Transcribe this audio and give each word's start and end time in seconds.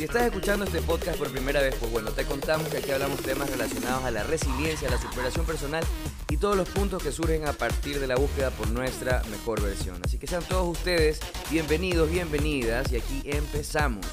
Si 0.00 0.04
estás 0.04 0.22
escuchando 0.22 0.64
este 0.64 0.80
podcast 0.80 1.18
por 1.18 1.30
primera 1.30 1.60
vez, 1.60 1.74
pues 1.78 1.92
bueno, 1.92 2.10
te 2.10 2.24
contamos 2.24 2.66
que 2.68 2.78
aquí 2.78 2.90
hablamos 2.90 3.20
temas 3.20 3.50
relacionados 3.50 4.02
a 4.02 4.10
la 4.10 4.22
resiliencia, 4.22 4.88
a 4.88 4.92
la 4.92 4.96
superación 4.96 5.44
personal 5.44 5.84
y 6.30 6.38
todos 6.38 6.56
los 6.56 6.66
puntos 6.70 7.02
que 7.02 7.12
surgen 7.12 7.46
a 7.46 7.52
partir 7.52 8.00
de 8.00 8.06
la 8.06 8.16
búsqueda 8.16 8.50
por 8.50 8.70
nuestra 8.70 9.22
mejor 9.30 9.60
versión. 9.60 10.00
Así 10.02 10.16
que 10.16 10.26
sean 10.26 10.42
todos 10.44 10.66
ustedes 10.66 11.20
bienvenidos, 11.50 12.10
bienvenidas 12.10 12.90
y 12.90 12.96
aquí 12.96 13.20
empezamos. 13.26 14.06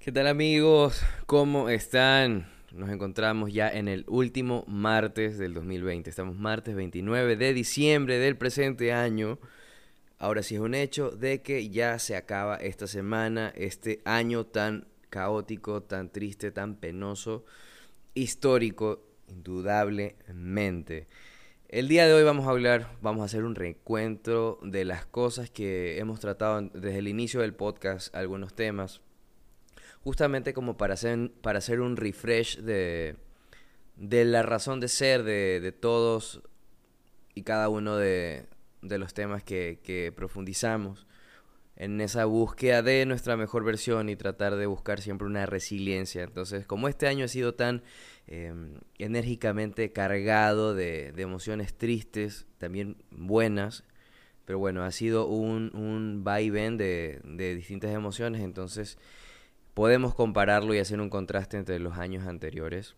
¿Qué 0.00 0.10
tal 0.10 0.26
amigos? 0.26 1.02
¿Cómo 1.26 1.68
están? 1.68 2.57
Nos 2.72 2.90
encontramos 2.90 3.50
ya 3.50 3.70
en 3.70 3.88
el 3.88 4.04
último 4.08 4.64
martes 4.68 5.38
del 5.38 5.54
2020. 5.54 6.10
Estamos 6.10 6.36
martes 6.36 6.74
29 6.74 7.36
de 7.36 7.54
diciembre 7.54 8.18
del 8.18 8.36
presente 8.36 8.92
año. 8.92 9.38
Ahora 10.18 10.42
sí 10.42 10.56
es 10.56 10.60
un 10.60 10.74
hecho 10.74 11.10
de 11.10 11.40
que 11.40 11.70
ya 11.70 11.98
se 11.98 12.14
acaba 12.14 12.56
esta 12.56 12.86
semana, 12.86 13.54
este 13.56 14.02
año 14.04 14.44
tan 14.44 14.86
caótico, 15.08 15.82
tan 15.82 16.10
triste, 16.10 16.50
tan 16.50 16.74
penoso, 16.74 17.46
histórico, 18.12 19.02
indudablemente. 19.28 21.08
El 21.70 21.88
día 21.88 22.06
de 22.06 22.12
hoy 22.12 22.22
vamos 22.22 22.46
a 22.46 22.50
hablar, 22.50 22.90
vamos 23.00 23.22
a 23.22 23.26
hacer 23.26 23.44
un 23.44 23.54
recuento 23.54 24.58
de 24.62 24.84
las 24.84 25.06
cosas 25.06 25.48
que 25.48 25.98
hemos 25.98 26.20
tratado 26.20 26.60
desde 26.74 26.98
el 26.98 27.08
inicio 27.08 27.40
del 27.40 27.54
podcast, 27.54 28.14
algunos 28.14 28.52
temas 28.52 29.00
justamente 30.04 30.52
como 30.54 30.76
para 30.76 30.94
hacer, 30.94 31.30
para 31.42 31.58
hacer 31.58 31.80
un 31.80 31.96
refresh 31.96 32.58
de, 32.58 33.16
de 33.98 34.24
la 34.24 34.42
razón 34.42 34.80
de 34.80 34.88
ser 34.88 35.24
de, 35.24 35.72
todos 35.72 36.42
y 37.34 37.42
cada 37.42 37.68
uno 37.68 37.96
de, 37.96 38.46
los 38.80 39.12
temas 39.12 39.42
que, 39.42 40.12
profundizamos 40.16 41.06
en 41.76 42.00
esa 42.00 42.24
búsqueda 42.24 42.82
de 42.82 43.06
nuestra 43.06 43.36
mejor 43.36 43.62
versión 43.64 44.08
y 44.08 44.16
tratar 44.16 44.56
de 44.56 44.66
buscar 44.66 45.00
siempre 45.00 45.28
una 45.28 45.46
resiliencia. 45.46 46.24
Entonces, 46.24 46.66
como 46.66 46.88
este 46.88 47.06
año 47.06 47.24
ha 47.24 47.28
sido 47.28 47.54
tan 47.54 47.82
em, 48.26 48.80
enérgicamente 48.98 49.92
cargado 49.92 50.74
de, 50.74 51.12
emociones 51.16 51.74
tristes, 51.74 52.46
también 52.58 52.96
buenas, 53.10 53.84
pero 54.44 54.58
bueno, 54.58 54.82
ha 54.82 54.90
sido 54.90 55.26
un, 55.26 55.70
un 55.76 56.24
vaivén 56.24 56.78
de, 56.78 57.20
de 57.22 57.54
distintas 57.54 57.92
emociones, 57.92 58.42
entonces 58.42 58.98
podemos 59.78 60.12
compararlo 60.12 60.74
y 60.74 60.80
hacer 60.80 61.00
un 61.00 61.08
contraste 61.08 61.56
entre 61.56 61.78
los 61.78 61.98
años 61.98 62.26
anteriores. 62.26 62.96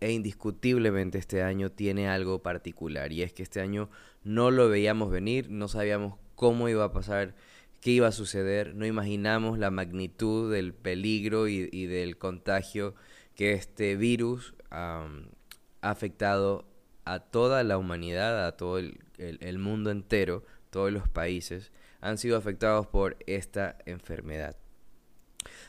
E 0.00 0.12
indiscutiblemente 0.12 1.16
este 1.16 1.42
año 1.42 1.70
tiene 1.70 2.10
algo 2.10 2.42
particular 2.42 3.10
y 3.10 3.22
es 3.22 3.32
que 3.32 3.42
este 3.42 3.62
año 3.62 3.88
no 4.22 4.50
lo 4.50 4.68
veíamos 4.68 5.10
venir, 5.10 5.48
no 5.48 5.68
sabíamos 5.68 6.18
cómo 6.34 6.68
iba 6.68 6.84
a 6.84 6.92
pasar, 6.92 7.34
qué 7.80 7.92
iba 7.92 8.06
a 8.06 8.12
suceder, 8.12 8.74
no 8.74 8.84
imaginamos 8.84 9.58
la 9.58 9.70
magnitud 9.70 10.52
del 10.52 10.74
peligro 10.74 11.48
y, 11.48 11.86
del 11.86 12.18
contagio 12.18 12.94
que 13.34 13.52
este 13.52 13.96
virus 13.96 14.52
ha 14.70 15.08
afectado 15.80 16.66
a 17.06 17.20
toda 17.20 17.64
la 17.64 17.78
humanidad, 17.78 18.46
a 18.46 18.58
todo 18.58 18.78
el 18.78 19.58
mundo 19.58 19.90
entero, 19.90 20.44
todos 20.68 20.92
los 20.92 21.08
países 21.08 21.72
han 22.02 22.18
sido 22.18 22.36
afectados 22.36 22.86
por 22.86 23.16
esta 23.26 23.78
enfermedad. 23.86 24.54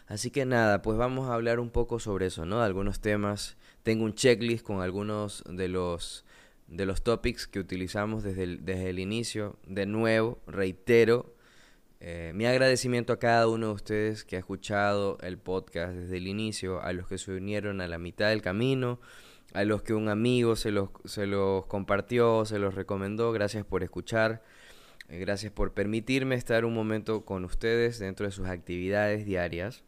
Así 0.08 0.32
que 0.32 0.46
nada, 0.46 0.82
pues 0.82 0.98
vamos 0.98 1.30
a 1.30 1.34
hablar 1.34 1.60
un 1.60 1.70
poco 1.70 2.00
sobre 2.00 2.28
eso, 2.28 2.46
¿no? 2.46 2.62
Algunos 2.62 3.00
temas. 3.00 3.58
Tengo 3.84 4.06
un 4.06 4.14
checklist 4.14 4.66
con 4.66 4.82
algunos 4.82 5.44
de 5.50 5.68
los 5.68 6.26
de 6.68 6.86
los 6.86 7.02
topics 7.02 7.48
que 7.48 7.60
utilizamos 7.60 8.24
desde 8.24 8.44
el, 8.44 8.66
desde 8.66 8.90
el 8.90 9.00
inicio. 9.00 9.58
De 9.66 9.86
nuevo, 9.86 10.40
reitero 10.48 11.38
eh, 12.00 12.32
mi 12.36 12.46
agradecimiento 12.46 13.12
a 13.14 13.20
cada 13.20 13.48
uno 13.48 13.68
de 13.68 13.74
ustedes 13.74 14.24
que 14.24 14.36
ha 14.36 14.40
escuchado 14.40 15.18
el 15.22 15.40
podcast 15.40 15.94
desde 15.94 16.18
el 16.18 16.28
inicio, 16.28 16.82
a 16.82 16.94
los 16.94 17.08
que 17.08 17.18
se 17.18 17.32
unieron 17.32 17.82
a 17.82 17.88
la 17.88 17.98
mitad 17.98 18.30
del 18.30 18.42
camino, 18.44 19.00
a 19.54 19.64
los 19.64 19.82
que 19.82 19.94
un 19.94 20.10
amigo 20.10 20.56
se 20.56 20.72
los, 20.72 20.90
se 21.06 21.26
los 21.26 21.66
compartió, 21.66 22.46
se 22.46 22.60
los 22.60 22.76
recomendó. 22.76 23.32
Gracias 23.32 23.66
por 23.66 23.84
escuchar. 23.84 24.44
Eh, 25.10 25.20
gracias 25.20 25.52
por 25.52 25.74
permitirme 25.74 26.36
estar 26.36 26.66
un 26.66 26.74
momento 26.74 27.24
con 27.24 27.46
ustedes 27.46 28.00
dentro 28.00 28.26
de 28.26 28.32
sus 28.32 28.48
actividades 28.48 29.26
diarias. 29.26 29.84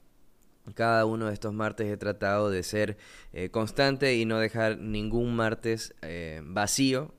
Cada 0.75 1.06
uno 1.06 1.28
de 1.28 1.34
estos 1.34 1.53
martes 1.53 1.88
he 1.88 1.97
tratado 1.97 2.50
de 2.50 2.63
ser 2.63 2.97
eh, 3.34 3.50
constante 3.50 4.16
y 4.16 4.25
no 4.25 4.40
dejar 4.40 4.78
ningún 4.78 5.35
martes 5.35 5.96
eh, 6.02 6.41
vacío. 6.44 7.13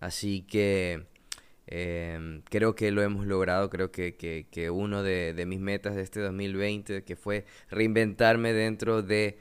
Así 0.00 0.42
que 0.42 1.06
em, 1.66 2.42
creo 2.42 2.74
que 2.74 2.90
lo 2.90 3.02
hemos 3.02 3.26
logrado. 3.26 3.70
Creo 3.70 3.90
que, 3.92 4.16
que, 4.16 4.70
uno 4.70 5.02
de, 5.02 5.34
de, 5.34 5.46
mis 5.46 5.60
metas 5.60 5.94
de 5.94 6.02
este 6.02 6.20
2020, 6.20 7.04
que 7.04 7.16
fue 7.16 7.44
reinventarme 7.70 8.52
dentro 8.52 9.02
de 9.02 9.38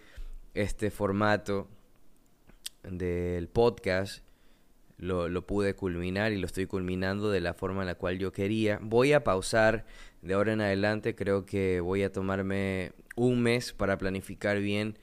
este 0.54 0.92
formato 0.92 1.68
del 2.84 3.48
podcast, 3.48 4.24
lo, 5.00 5.46
pude 5.46 5.76
culminar 5.76 6.32
y 6.32 6.38
lo 6.38 6.46
estoy 6.46 6.66
culminando 6.66 7.32
de 7.32 7.40
la 7.40 7.54
forma 7.54 7.82
en 7.82 7.88
la 7.88 7.96
cual 7.96 8.20
yo 8.20 8.32
quería. 8.32 8.80
Voy 8.82 9.14
a 9.14 9.24
pausar 9.24 9.86
de 10.22 10.34
ahora 10.34 10.54
en 10.54 10.62
adelante, 10.62 11.16
creo 11.16 11.46
que 11.46 11.80
voy 11.80 12.04
a 12.04 12.12
tomarme 12.12 12.92
un 13.16 13.42
mes 13.42 13.74
para 13.74 13.98
planificar 13.98 14.59
bien 14.59 14.98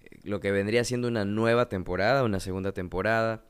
eh, 0.00 0.18
lo 0.24 0.40
que 0.40 0.50
vendría 0.50 0.84
siendo 0.84 1.08
una 1.08 1.24
nueva 1.24 1.68
temporada, 1.68 2.24
una 2.24 2.40
segunda 2.40 2.72
temporada. 2.72 3.44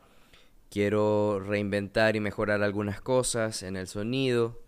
Quiero 0.70 1.40
reinventar 1.40 2.16
y 2.16 2.20
mejorar 2.20 2.62
algunas 2.62 3.00
cosas 3.00 3.62
en 3.62 3.76
el 3.76 3.86
sonido. 3.86 4.60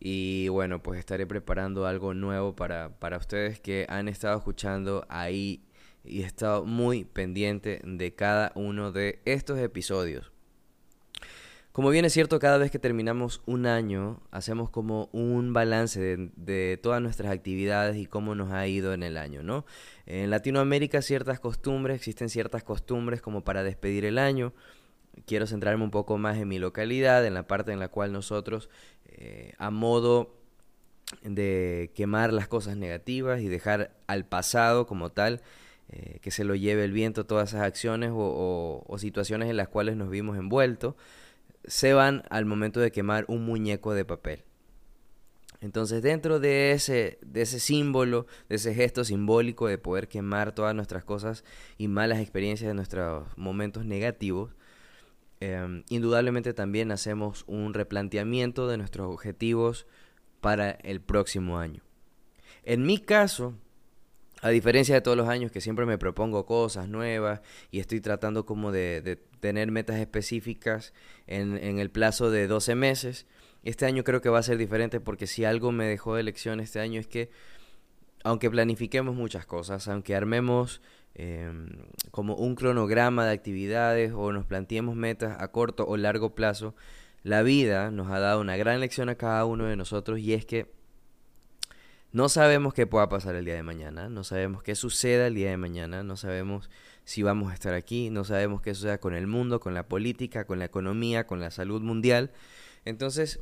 Y 0.00 0.48
bueno, 0.48 0.82
pues 0.82 0.98
estaré 0.98 1.26
preparando 1.26 1.86
algo 1.86 2.12
nuevo 2.12 2.54
para, 2.54 2.98
para 2.98 3.16
ustedes 3.16 3.60
que 3.60 3.86
han 3.88 4.08
estado 4.08 4.36
escuchando 4.36 5.06
ahí 5.08 5.62
y 6.04 6.22
he 6.22 6.26
estado 6.26 6.64
muy 6.64 7.04
pendiente 7.04 7.80
de 7.84 8.14
cada 8.14 8.52
uno 8.54 8.92
de 8.92 9.20
estos 9.24 9.58
episodios. 9.58 10.35
Como 11.76 11.90
bien 11.90 12.06
es 12.06 12.14
cierto, 12.14 12.38
cada 12.38 12.56
vez 12.56 12.70
que 12.70 12.78
terminamos 12.78 13.42
un 13.44 13.66
año, 13.66 14.22
hacemos 14.30 14.70
como 14.70 15.10
un 15.12 15.52
balance 15.52 16.30
de, 16.34 16.80
todas 16.82 17.02
nuestras 17.02 17.30
actividades 17.30 17.98
y 17.98 18.06
cómo 18.06 18.34
nos 18.34 18.50
ha 18.50 18.66
ido 18.66 18.94
en 18.94 19.02
el 19.02 19.18
año, 19.18 19.42
¿no? 19.42 19.66
En 20.06 20.30
Latinoamérica 20.30 21.02
ciertas 21.02 21.38
costumbres, 21.38 21.96
existen 21.96 22.30
ciertas 22.30 22.64
costumbres 22.64 23.20
como 23.20 23.44
para 23.44 23.62
despedir 23.62 24.06
el 24.06 24.16
año. 24.16 24.54
Quiero 25.26 25.46
centrarme 25.46 25.84
un 25.84 25.90
poco 25.90 26.16
más 26.16 26.38
en 26.38 26.48
mi 26.48 26.58
localidad, 26.58 27.26
en 27.26 27.34
la 27.34 27.46
parte 27.46 27.72
en 27.72 27.78
la 27.78 27.88
cual 27.88 28.10
nosotros, 28.10 28.70
eh, 29.04 29.52
a 29.58 29.70
modo 29.70 30.34
de 31.24 31.92
quemar 31.94 32.32
las 32.32 32.48
cosas 32.48 32.78
negativas 32.78 33.42
y 33.42 33.48
dejar 33.48 33.94
al 34.06 34.24
pasado 34.24 34.86
como 34.86 35.12
tal, 35.12 35.42
eh, 35.90 36.20
que 36.22 36.30
se 36.30 36.44
lo 36.44 36.54
lleve 36.54 36.84
el 36.84 36.92
viento 36.92 37.26
todas 37.26 37.50
esas 37.50 37.64
acciones 37.64 38.12
o 38.14 38.96
situaciones 38.98 39.50
en 39.50 39.58
las 39.58 39.68
cuales 39.68 39.94
nos 39.94 40.08
vimos 40.08 40.38
envueltos 40.38 40.94
se 41.66 41.92
van 41.92 42.22
al 42.30 42.44
momento 42.46 42.80
de 42.80 42.92
quemar 42.92 43.24
un 43.28 43.44
muñeco 43.44 43.94
de 43.94 44.04
papel. 44.04 44.44
Entonces 45.60 46.02
dentro 46.02 46.38
de 46.38 46.72
ese, 46.72 47.18
de 47.22 47.42
ese 47.42 47.60
símbolo, 47.60 48.26
de 48.48 48.56
ese 48.56 48.74
gesto 48.74 49.04
simbólico 49.04 49.66
de 49.66 49.78
poder 49.78 50.08
quemar 50.08 50.52
todas 50.52 50.74
nuestras 50.74 51.04
cosas 51.04 51.44
y 51.78 51.88
malas 51.88 52.20
experiencias 52.20 52.68
de 52.68 52.74
nuestros 52.74 53.26
momentos 53.36 53.84
negativos, 53.84 54.54
em, 55.40 55.82
indudablemente 55.88 56.54
también 56.54 56.90
hacemos 56.92 57.44
un 57.46 57.74
replanteamiento 57.74 58.68
de 58.68 58.76
nuestros 58.76 59.12
objetivos 59.12 59.86
para 60.40 60.70
el 60.70 61.00
próximo 61.00 61.58
año. 61.58 61.82
En 62.62 62.84
mi 62.84 62.98
caso, 62.98 63.54
a 64.46 64.50
diferencia 64.50 64.94
de 64.94 65.00
todos 65.00 65.16
los 65.16 65.28
años 65.28 65.50
que 65.50 65.60
siempre 65.60 65.86
me 65.86 65.98
propongo 65.98 66.46
cosas 66.46 66.88
nuevas 66.88 67.40
y 67.72 67.80
estoy 67.80 68.00
tratando 68.00 68.46
como 68.46 68.70
de, 68.70 69.18
tener 69.40 69.72
metas 69.72 69.96
específicas 69.96 70.92
en, 71.26 71.80
el 71.80 71.90
plazo 71.90 72.30
de 72.30 72.46
12 72.46 72.76
meses, 72.76 73.26
este 73.64 73.86
año 73.86 74.04
creo 74.04 74.20
que 74.20 74.28
va 74.28 74.38
a 74.38 74.44
ser 74.44 74.56
diferente 74.56 75.00
porque 75.00 75.26
si 75.26 75.44
algo 75.44 75.72
me 75.72 75.86
dejó 75.86 76.14
de 76.14 76.22
lección 76.22 76.60
este 76.60 76.78
año 76.78 77.00
es 77.00 77.08
que 77.08 77.28
aunque 78.22 78.48
planifiquemos 78.48 79.16
muchas 79.16 79.46
cosas, 79.46 79.88
aunque 79.88 80.14
armemos 80.14 80.80
em, 81.14 81.68
como 82.12 82.36
un 82.36 82.54
cronograma 82.54 83.26
de 83.26 83.32
actividades 83.32 84.12
o 84.14 84.30
nos 84.30 84.46
planteemos 84.46 84.94
metas 84.94 85.36
a 85.40 85.48
corto 85.48 85.84
o 85.88 85.96
largo 85.96 86.36
plazo, 86.36 86.76
la 87.24 87.42
vida 87.42 87.90
nos 87.90 88.12
ha 88.12 88.20
dado 88.20 88.40
una 88.40 88.56
gran 88.56 88.78
lección 88.78 89.08
a 89.08 89.16
cada 89.16 89.44
uno 89.44 89.64
de 89.64 89.74
nosotros 89.74 90.20
y 90.20 90.34
es 90.34 90.46
que 90.46 90.75
No 92.16 92.30
sabemos 92.30 92.72
qué 92.72 92.86
pueda 92.86 93.10
pasar 93.10 93.34
el 93.34 93.44
día 93.44 93.56
de 93.56 93.62
mañana, 93.62 94.08
no 94.08 94.24
sabemos 94.24 94.62
qué 94.62 94.74
suceda 94.74 95.26
el 95.26 95.34
día 95.34 95.50
de 95.50 95.58
mañana, 95.58 96.02
no 96.02 96.16
sabemos 96.16 96.70
si 97.04 97.22
vamos 97.22 97.50
a 97.50 97.54
estar 97.54 97.74
aquí, 97.74 98.08
no 98.08 98.24
sabemos 98.24 98.62
qué 98.62 98.74
suceda 98.74 98.96
con 98.96 99.14
el 99.14 99.26
mundo, 99.26 99.60
con 99.60 99.74
la 99.74 99.86
política, 99.86 100.46
con 100.46 100.58
la 100.58 100.64
economía, 100.64 101.26
con 101.26 101.40
la 101.40 101.50
salud 101.50 101.82
mundial. 101.82 102.30
Entonces, 102.86 103.40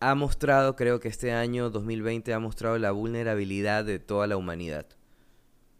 ha 0.00 0.14
mostrado, 0.14 0.76
creo 0.76 1.00
que 1.00 1.08
este 1.08 1.32
año 1.32 1.70
2020 1.70 2.34
ha 2.34 2.38
mostrado 2.38 2.76
la 2.76 2.90
vulnerabilidad 2.90 3.82
de 3.86 3.98
toda 3.98 4.26
la 4.26 4.36
humanidad. 4.36 4.84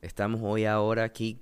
Estamos 0.00 0.40
hoy 0.43 0.64
ahora 0.64 1.05
aquí 1.05 1.38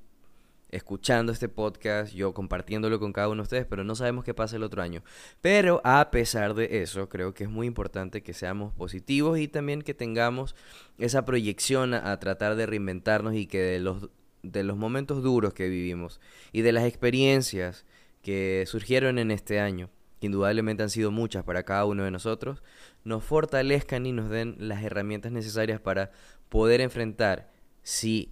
escuchando 0.70 1.32
este 1.32 1.48
podcast, 1.48 2.12
yo 2.12 2.32
compartiéndolo 2.32 2.98
con 3.00 3.12
cada 3.12 3.28
uno 3.28 3.42
de 3.42 3.42
ustedes, 3.42 3.66
pero 3.66 3.84
no 3.84 3.94
sabemos 3.94 4.24
qué 4.24 4.34
pasa 4.34 4.56
el 4.56 4.62
otro 4.62 4.82
año. 4.82 5.02
Pero 5.40 5.80
a 5.84 6.10
pesar 6.10 6.54
de 6.54 6.82
eso, 6.82 7.08
creo 7.08 7.34
que 7.34 7.44
es 7.44 7.50
muy 7.50 7.66
importante 7.66 8.22
que 8.22 8.32
seamos 8.32 8.72
positivos 8.72 9.38
y 9.38 9.48
también 9.48 9.82
que 9.82 9.94
tengamos 9.94 10.54
esa 10.98 11.24
proyección 11.24 11.94
a, 11.94 12.18
tratar 12.20 12.56
de 12.56 12.66
reinventarnos 12.66 13.34
y 13.34 13.46
que 13.46 13.60
de 13.60 13.80
los, 13.80 14.08
de 14.42 14.62
los 14.62 14.76
momentos 14.76 15.22
duros 15.22 15.54
que 15.54 15.68
vivimos 15.68 16.20
y 16.52 16.62
de 16.62 16.72
las 16.72 16.84
experiencias 16.84 17.86
que 18.22 18.64
surgieron 18.66 19.18
en 19.18 19.30
este 19.30 19.60
año, 19.60 19.90
que 20.20 20.26
indudablemente 20.26 20.82
han 20.82 20.90
sido 20.90 21.10
muchas 21.10 21.44
para 21.44 21.62
cada 21.62 21.86
uno 21.86 22.04
de 22.04 22.10
nosotros, 22.10 22.62
nos 23.04 23.24
fortalezcan 23.24 24.04
y 24.06 24.12
nos 24.12 24.28
den 24.28 24.56
las 24.58 24.82
herramientas 24.84 25.32
necesarias 25.32 25.80
para 25.80 26.10
poder 26.48 26.80
enfrentar 26.80 27.50
si 27.82 28.30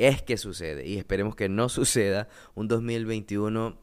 es 0.00 0.22
que 0.22 0.36
sucede, 0.36 0.86
y 0.86 0.96
esperemos 0.96 1.36
que 1.36 1.48
no 1.48 1.68
suceda, 1.68 2.28
un 2.54 2.68
2021 2.68 3.78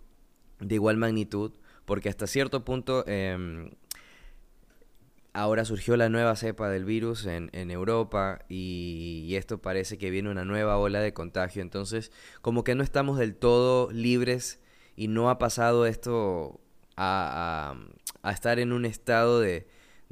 de 0.59 0.75
igual 0.75 0.97
magnitud, 0.97 1.51
porque 1.85 2.09
hasta 2.09 2.27
cierto 2.27 2.65
punto 2.65 3.05
em, 3.07 3.69
ahora 5.33 5.63
surgió 5.63 5.95
la 5.95 6.09
nueva 6.09 6.35
cepa 6.35 6.69
del 6.69 6.83
virus 6.83 7.27
en, 7.27 7.71
Europa 7.71 8.39
y, 8.49 9.35
esto 9.35 9.61
parece 9.61 9.97
que 9.99 10.09
viene 10.09 10.29
una 10.31 10.43
nueva 10.43 10.77
ola 10.77 10.99
de 10.99 11.13
contagio, 11.13 11.61
entonces 11.61 12.11
como 12.41 12.63
que 12.63 12.73
no 12.73 12.83
estamos 12.83 13.19
del 13.19 13.35
todo 13.35 13.91
libres 13.91 14.59
y 14.95 15.07
no 15.07 15.29
ha 15.29 15.37
pasado 15.37 15.85
esto 15.85 16.59
a, 16.95 17.75
estar 18.31 18.57
en 18.59 18.73
un 18.73 18.85
estado 18.85 19.39
de, 19.39 19.67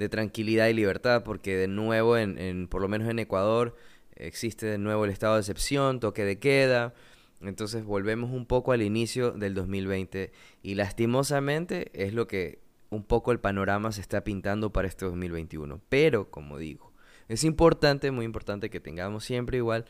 tranquilidad 0.09 0.67
y 0.67 0.73
libertad, 0.73 1.23
porque 1.23 1.57
de 1.57 1.67
nuevo, 1.67 2.17
en, 2.17 2.67
por 2.67 2.81
lo 2.81 2.87
menos 2.87 3.09
en 3.09 3.17
Ecuador, 3.17 3.75
existe 4.15 4.65
de 4.65 4.77
nuevo 4.77 5.05
el 5.05 5.11
estado 5.11 5.35
de 5.35 5.41
excepción, 5.41 5.99
toque 5.99 6.23
de 6.23 6.39
queda. 6.39 6.93
Entonces 7.41 7.83
volvemos 7.83 8.31
un 8.31 8.45
poco 8.45 8.71
al 8.71 8.81
inicio 8.81 9.31
del 9.31 9.53
2020 9.53 10.31
y 10.63 10.75
lastimosamente 10.75 11.91
es 11.93 12.13
lo 12.13 12.27
que 12.27 12.59
un 12.89 13.03
poco 13.03 13.31
el 13.31 13.39
panorama 13.39 13.91
se 13.91 14.01
está 14.01 14.23
pintando 14.23 14.71
para 14.71 14.87
este 14.87 15.05
2021. 15.05 15.81
Pero, 15.89 16.29
como 16.29 16.57
digo, 16.57 16.93
es 17.27 17.43
importante, 17.43 18.11
muy 18.11 18.25
importante 18.25 18.69
que 18.69 18.79
tengamos 18.79 19.25
siempre 19.25 19.57
igual 19.57 19.85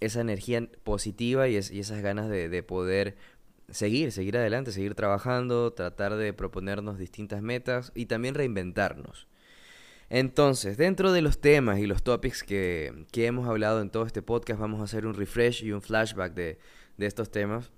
esa 0.00 0.20
energía 0.20 0.68
positiva 0.82 1.48
y, 1.48 1.56
esas 1.56 2.02
ganas 2.02 2.28
de, 2.28 2.62
poder 2.62 3.16
seguir, 3.70 4.12
seguir 4.12 4.36
adelante, 4.36 4.72
seguir 4.72 4.94
trabajando, 4.94 5.72
tratar 5.72 6.16
de 6.16 6.32
proponernos 6.32 6.98
distintas 6.98 7.42
metas 7.42 7.92
y 7.94 8.06
también 8.06 8.34
reinventarnos. 8.34 9.28
Entonces, 10.10 10.76
dentro 10.76 11.12
de 11.12 11.22
los 11.22 11.40
temas 11.40 11.78
y 11.78 11.86
los 11.86 12.02
topics 12.02 12.42
que, 12.42 13.06
hemos 13.14 13.48
hablado 13.48 13.80
en 13.80 13.90
todo 13.90 14.06
este 14.06 14.22
podcast, 14.22 14.60
vamos 14.60 14.80
a 14.80 14.84
hacer 14.84 15.06
un 15.06 15.14
refresh 15.14 15.64
y 15.64 15.72
un 15.72 15.82
flashback 15.82 16.34
de, 16.34 16.58
estos 16.98 17.30
temas 17.30 17.72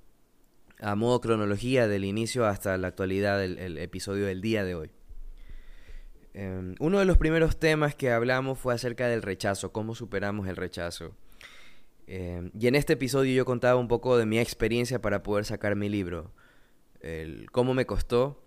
a 0.79 0.95
modo 0.95 1.23
cronología 1.23 1.89
del 1.89 2.05
inicio 2.05 2.45
hasta 2.45 2.77
la 2.77 2.89
actualidad 2.89 3.39
del 3.39 3.79
episodio 3.79 4.27
del 4.27 4.43
día 4.43 4.63
de 4.63 4.75
hoy. 4.75 4.91
Em, 6.35 6.75
uno 6.81 6.99
de 6.99 7.07
los 7.07 7.17
primeros 7.17 7.59
temas 7.59 7.95
que 7.95 8.11
hablamos 8.11 8.59
fue 8.59 8.75
acerca 8.75 9.09
del 9.09 9.23
rechazo, 9.23 9.73
cómo 9.73 9.95
superamos 9.95 10.47
el 10.49 10.57
rechazo. 10.57 11.17
Em, 12.07 12.51
y 12.59 12.67
en 12.67 12.75
este 12.75 12.93
episodio 12.93 13.35
yo 13.35 13.47
contaba 13.47 13.81
un 13.81 13.89
poco 13.89 14.19
de 14.19 14.27
mi 14.27 14.39
experiencia 14.39 15.01
para 15.01 15.23
poder 15.23 15.47
sacar 15.47 15.77
mi 15.77 15.89
libro, 15.89 16.33
el 17.01 17.51
cómo 17.51 17.73
me 17.73 17.87
costó 17.87 18.46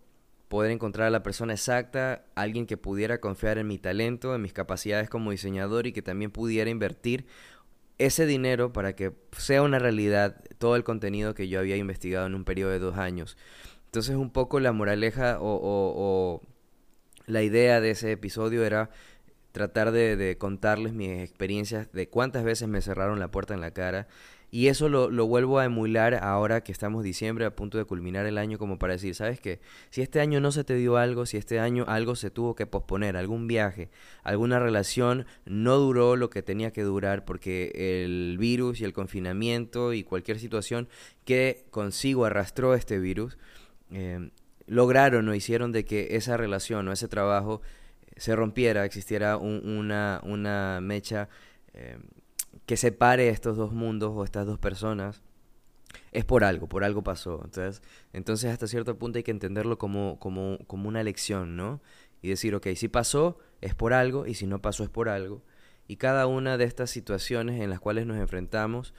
poder 0.49 0.71
encontrar 0.71 1.07
a 1.07 1.11
la 1.11 1.23
persona 1.23 1.53
exacta, 1.53 2.25
alguien 2.35 2.65
que 2.65 2.75
pudiera 2.75 3.21
confiar 3.21 3.59
en 3.59 3.67
mi 3.67 3.77
talento, 3.77 4.35
en 4.35 4.41
mis 4.41 4.51
capacidades 4.51 5.09
como 5.09 5.31
diseñador 5.31 5.87
y 5.87 5.93
que 5.93 6.01
también 6.01 6.31
pudiera 6.31 6.69
invertir 6.71 7.27
ese 7.99 8.25
dinero 8.25 8.73
para 8.73 8.95
que 8.95 9.13
sea 9.37 9.61
una 9.61 9.77
realidad 9.77 10.43
todo 10.57 10.75
el 10.75 10.83
contenido 10.83 11.35
que 11.35 11.47
yo 11.47 11.59
había 11.59 11.77
investigado 11.77 12.25
en 12.25 12.33
un 12.33 12.45
periodo 12.45 12.71
de 12.71 12.79
dos 12.79 12.97
años. 12.97 13.37
Entonces 13.85 14.15
un 14.15 14.31
poco 14.31 14.59
la 14.59 14.71
moraleja 14.71 15.37
o, 15.39 16.41
la 17.27 17.43
idea 17.43 17.79
de 17.79 17.91
ese 17.91 18.11
episodio 18.11 18.65
era 18.65 18.89
tratar 19.51 19.91
de, 19.91 20.15
de, 20.15 20.37
contarles 20.37 20.93
mis 20.93 21.19
experiencias 21.19 21.91
de 21.91 22.09
cuántas 22.09 22.43
veces 22.43 22.67
me 22.67 22.81
cerraron 22.81 23.19
la 23.19 23.29
puerta 23.29 23.53
en 23.53 23.61
la 23.61 23.71
cara 23.71 24.07
y 24.51 24.67
eso 24.67 24.89
lo, 24.89 25.09
lo, 25.11 25.27
vuelvo 25.27 25.59
a 25.59 25.65
emular 25.65 26.15
ahora 26.15 26.61
que 26.61 26.71
estamos 26.71 27.03
diciembre 27.03 27.45
a 27.45 27.55
punto 27.55 27.77
de 27.77 27.85
culminar 27.85 28.25
el 28.25 28.37
año 28.37 28.57
como 28.57 28.79
para 28.79 28.93
decir, 28.93 29.13
¿sabes 29.13 29.39
qué? 29.39 29.59
Si 29.91 30.01
este 30.01 30.19
año 30.19 30.39
no 30.39 30.51
se 30.51 30.63
te 30.63 30.75
dio 30.75 30.97
algo, 30.97 31.25
si 31.25 31.37
este 31.37 31.59
año 31.59 31.85
algo 31.87 32.15
se 32.15 32.31
tuvo 32.31 32.55
que 32.55 32.65
posponer, 32.65 33.15
algún 33.15 33.47
viaje, 33.47 33.89
alguna 34.23 34.59
relación 34.59 35.27
no 35.45 35.77
duró 35.77 36.15
lo 36.15 36.29
que 36.29 36.41
tenía 36.41 36.71
que 36.71 36.81
durar 36.81 37.25
porque 37.25 37.71
el 38.03 38.37
virus 38.39 38.81
y 38.81 38.85
el 38.85 38.93
confinamiento 38.93 39.93
y 39.93 40.03
cualquier 40.03 40.39
situación 40.39 40.89
que 41.25 41.65
consigo 41.69 42.25
arrastró 42.25 42.73
este 42.73 42.97
virus, 42.97 43.37
eh, 43.91 44.31
lograron 44.65 45.27
o 45.27 45.35
hicieron 45.35 45.71
de 45.71 45.85
que 45.85 46.15
esa 46.15 46.37
relación 46.37 46.87
o 46.87 46.91
ese 46.91 47.07
trabajo 47.07 47.61
se 48.17 48.35
rompiera, 48.35 48.83
existiera 48.83 49.37
una, 49.37 50.19
una 50.23 50.79
mecha 50.81 51.29
eh, 51.73 51.97
que 52.65 52.77
separe 52.77 53.29
estos 53.29 53.57
dos 53.57 53.73
mundos 53.73 54.11
o 54.15 54.23
estas 54.23 54.45
dos 54.45 54.59
personas 54.59 55.21
es 56.11 56.25
por 56.25 56.43
algo, 56.43 56.67
por 56.67 56.83
algo 56.83 57.03
pasó. 57.03 57.41
Entonces, 57.43 57.81
entonces 58.13 58.51
hasta 58.51 58.67
cierto 58.67 58.97
punto 58.97 59.17
hay 59.17 59.23
que 59.23 59.31
entenderlo 59.31 59.77
como, 59.77 60.19
como, 60.19 60.59
como 60.67 60.87
una 60.87 61.03
lección, 61.03 61.55
¿no? 61.55 61.81
Y 62.21 62.29
decir, 62.29 62.55
ok, 62.55 62.67
si 62.75 62.87
pasó 62.87 63.39
es 63.61 63.75
por 63.75 63.93
algo 63.93 64.27
y 64.27 64.33
si 64.33 64.45
no 64.45 64.61
pasó 64.61 64.83
es 64.83 64.89
por 64.89 65.09
algo. 65.09 65.43
Y 65.87 65.95
cada 65.95 66.27
una 66.27 66.57
de 66.57 66.65
estas 66.65 66.91
situaciones 66.91 67.61
en 67.61 67.69
las 67.69 67.79
cuales 67.79 68.05
nos 68.05 68.17
enfrentamos 68.17 68.93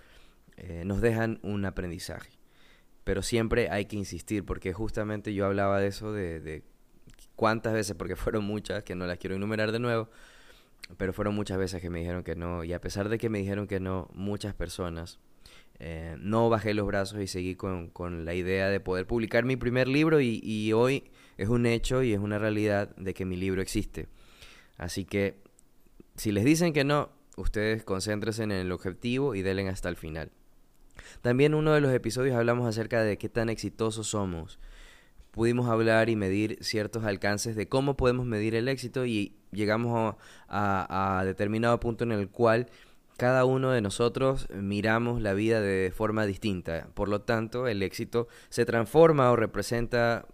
eh, 0.62 0.84
nos 0.84 1.00
dejan 1.00 1.38
un 1.42 1.64
aprendizaje. 1.64 2.30
Pero 3.04 3.22
siempre 3.22 3.70
hay 3.70 3.86
que 3.86 3.96
insistir, 3.96 4.44
porque 4.44 4.74
justamente 4.74 5.32
yo 5.32 5.46
hablaba 5.46 5.80
de 5.80 5.86
eso, 5.86 6.12
de, 6.12 6.40
de 6.40 6.62
cuántas 7.34 7.72
veces, 7.72 7.96
porque 7.96 8.16
fueron 8.16 8.44
muchas, 8.44 8.84
que 8.84 8.94
no 8.94 9.06
las 9.06 9.18
quiero 9.18 9.36
enumerar 9.36 9.72
de 9.72 9.78
nuevo, 9.78 10.10
pero 10.96 11.12
fueron 11.12 11.34
muchas 11.34 11.58
veces 11.58 11.80
que 11.80 11.90
me 11.90 12.00
dijeron 12.00 12.24
que 12.24 12.34
no, 12.34 12.64
y 12.64 12.72
a 12.72 12.80
pesar 12.80 13.08
de 13.08 13.18
que 13.18 13.28
me 13.28 13.38
dijeron 13.38 13.66
que 13.66 13.80
no, 13.80 14.08
muchas 14.14 14.54
personas, 14.54 15.18
eh, 15.78 16.16
no 16.20 16.50
bajé 16.50 16.74
los 16.74 16.86
brazos 16.86 17.20
y 17.20 17.26
seguí 17.26 17.54
con, 17.54 17.88
con, 17.88 18.24
la 18.24 18.34
idea 18.34 18.68
de 18.68 18.80
poder 18.80 19.06
publicar 19.06 19.44
mi 19.44 19.56
primer 19.56 19.88
libro 19.88 20.20
y, 20.20 20.72
hoy 20.74 21.04
es 21.38 21.48
un 21.48 21.64
hecho 21.64 22.02
y 22.02 22.12
es 22.12 22.18
una 22.18 22.38
realidad 22.38 22.94
de 22.96 23.14
que 23.14 23.24
mi 23.24 23.36
libro 23.36 23.62
existe. 23.62 24.06
Así 24.76 25.06
que 25.06 25.36
si 26.16 26.32
les 26.32 26.44
dicen 26.44 26.74
que 26.74 26.84
no, 26.84 27.10
ustedes 27.36 27.82
concéntrense 27.82 28.42
en 28.42 28.52
el 28.52 28.72
objetivo 28.72 29.34
y 29.34 29.42
denle 29.42 29.68
hasta 29.68 29.88
el 29.88 29.96
final. 29.96 30.30
También 31.22 31.54
uno 31.54 31.72
de 31.72 31.80
los 31.80 31.94
episodios 31.94 32.36
hablamos 32.36 32.68
acerca 32.68 33.02
de 33.02 33.16
qué 33.16 33.30
tan 33.30 33.48
exitosos 33.48 34.08
somos 34.08 34.58
pudimos 35.30 35.68
hablar 35.68 36.08
y 36.08 36.16
medir 36.16 36.58
ciertos 36.60 37.04
alcances 37.04 37.56
de 37.56 37.68
cómo 37.68 37.96
podemos 37.96 38.26
medir 38.26 38.54
el 38.54 38.68
éxito 38.68 39.06
y 39.06 39.36
llegamos 39.52 40.16
a, 40.48 41.22
determinado 41.24 41.78
punto 41.80 42.04
en 42.04 42.12
el 42.12 42.28
cual 42.28 42.68
cada 43.16 43.44
uno 43.44 43.70
de 43.70 43.82
nosotros 43.82 44.48
miramos 44.50 45.20
la 45.20 45.34
vida 45.34 45.60
de 45.60 45.92
forma 45.94 46.24
distinta. 46.24 46.88
Por 46.94 47.08
lo 47.08 47.20
tanto, 47.20 47.66
el 47.66 47.82
éxito 47.82 48.28
se 48.48 48.64
transforma 48.64 49.30
o 49.30 49.36
representa 49.36 50.26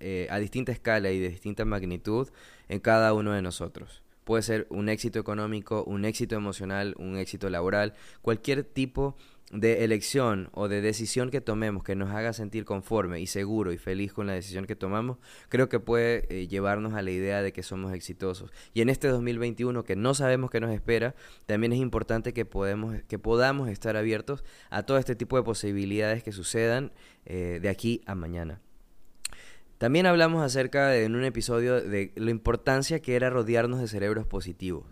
eh, 0.00 0.26
a 0.30 0.38
distinta 0.38 0.72
escala 0.72 1.12
y 1.12 1.20
de 1.20 1.28
distinta 1.28 1.64
magnitud 1.64 2.28
en 2.68 2.80
cada 2.80 3.14
uno 3.14 3.32
de 3.32 3.42
nosotros. 3.42 4.02
Puede 4.24 4.42
ser 4.42 4.66
un 4.70 4.88
éxito 4.88 5.18
económico, 5.18 5.84
un 5.84 6.04
éxito 6.04 6.34
emocional, 6.36 6.94
un 6.98 7.16
éxito 7.16 7.48
laboral, 7.50 7.94
cualquier 8.22 8.64
tipo 8.64 9.16
de 9.41 9.41
elección 9.52 10.48
o 10.52 10.68
de 10.68 10.80
decisión 10.80 11.30
que 11.30 11.40
tomemos 11.40 11.84
que 11.84 11.94
nos 11.94 12.10
haga 12.10 12.32
sentir 12.32 12.64
conforme 12.64 13.20
y 13.20 13.26
seguro 13.26 13.72
y 13.72 13.78
feliz 13.78 14.12
con 14.12 14.26
la 14.26 14.32
decisión 14.32 14.64
que 14.64 14.76
tomamos, 14.76 15.18
creo 15.48 15.68
que 15.68 15.78
puede 15.78 16.26
eh, 16.30 16.48
llevarnos 16.48 16.94
a 16.94 17.02
la 17.02 17.10
idea 17.10 17.42
de 17.42 17.52
que 17.52 17.62
somos 17.62 17.92
exitosos. 17.92 18.50
Y 18.72 18.80
en 18.80 18.88
este 18.88 19.08
2021 19.08 19.84
que 19.84 19.96
no 19.96 20.14
sabemos 20.14 20.50
qué 20.50 20.60
nos 20.60 20.70
espera, 20.70 21.14
también 21.46 21.72
es 21.72 21.80
importante 21.80 22.32
que, 22.32 22.44
podemos, 22.44 23.02
que 23.02 23.18
podamos 23.18 23.68
estar 23.68 23.96
abiertos 23.96 24.42
a 24.70 24.84
todo 24.84 24.98
este 24.98 25.14
tipo 25.14 25.36
de 25.36 25.42
posibilidades 25.42 26.22
que 26.22 26.32
sucedan 26.32 26.92
eh, 27.26 27.58
de 27.60 27.68
aquí 27.68 28.02
a 28.06 28.14
mañana. 28.14 28.60
También 29.76 30.06
hablamos 30.06 30.42
acerca 30.42 30.88
de, 30.88 31.04
en 31.04 31.16
un 31.16 31.24
episodio 31.24 31.80
de 31.80 32.12
la 32.14 32.30
importancia 32.30 33.00
que 33.00 33.16
era 33.16 33.30
rodearnos 33.30 33.80
de 33.80 33.88
cerebros 33.88 34.26
positivos. 34.26 34.86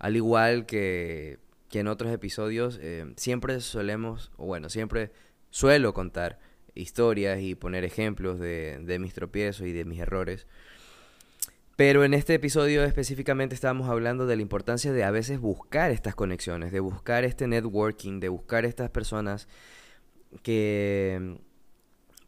Al 0.00 0.16
igual 0.16 0.66
que 0.66 1.38
que 1.74 1.80
en 1.80 1.88
otros 1.88 2.12
episodios 2.12 2.78
eh, 2.80 3.04
siempre 3.16 3.58
solemos, 3.58 4.30
o 4.36 4.46
bueno, 4.46 4.70
siempre 4.70 5.10
suelo 5.50 5.92
contar 5.92 6.38
historias 6.76 7.40
y 7.40 7.56
poner 7.56 7.82
ejemplos 7.82 8.38
de, 8.38 8.96
mis 9.00 9.12
tropiezos 9.12 9.66
y 9.66 9.72
de 9.72 9.84
mis 9.84 9.98
errores. 9.98 10.46
Pero 11.74 12.04
en 12.04 12.14
este 12.14 12.34
episodio 12.34 12.84
específicamente 12.84 13.56
estábamos 13.56 13.88
hablando 13.88 14.24
de 14.26 14.36
la 14.36 14.42
importancia 14.42 14.92
de 14.92 15.02
a 15.02 15.10
veces 15.10 15.40
buscar 15.40 15.90
estas 15.90 16.14
conexiones, 16.14 16.70
de 16.70 16.78
buscar 16.78 17.24
este 17.24 17.48
networking, 17.48 18.20
de 18.20 18.28
buscar 18.28 18.64
estas 18.64 18.88
personas 18.90 19.48
que, 20.44 21.40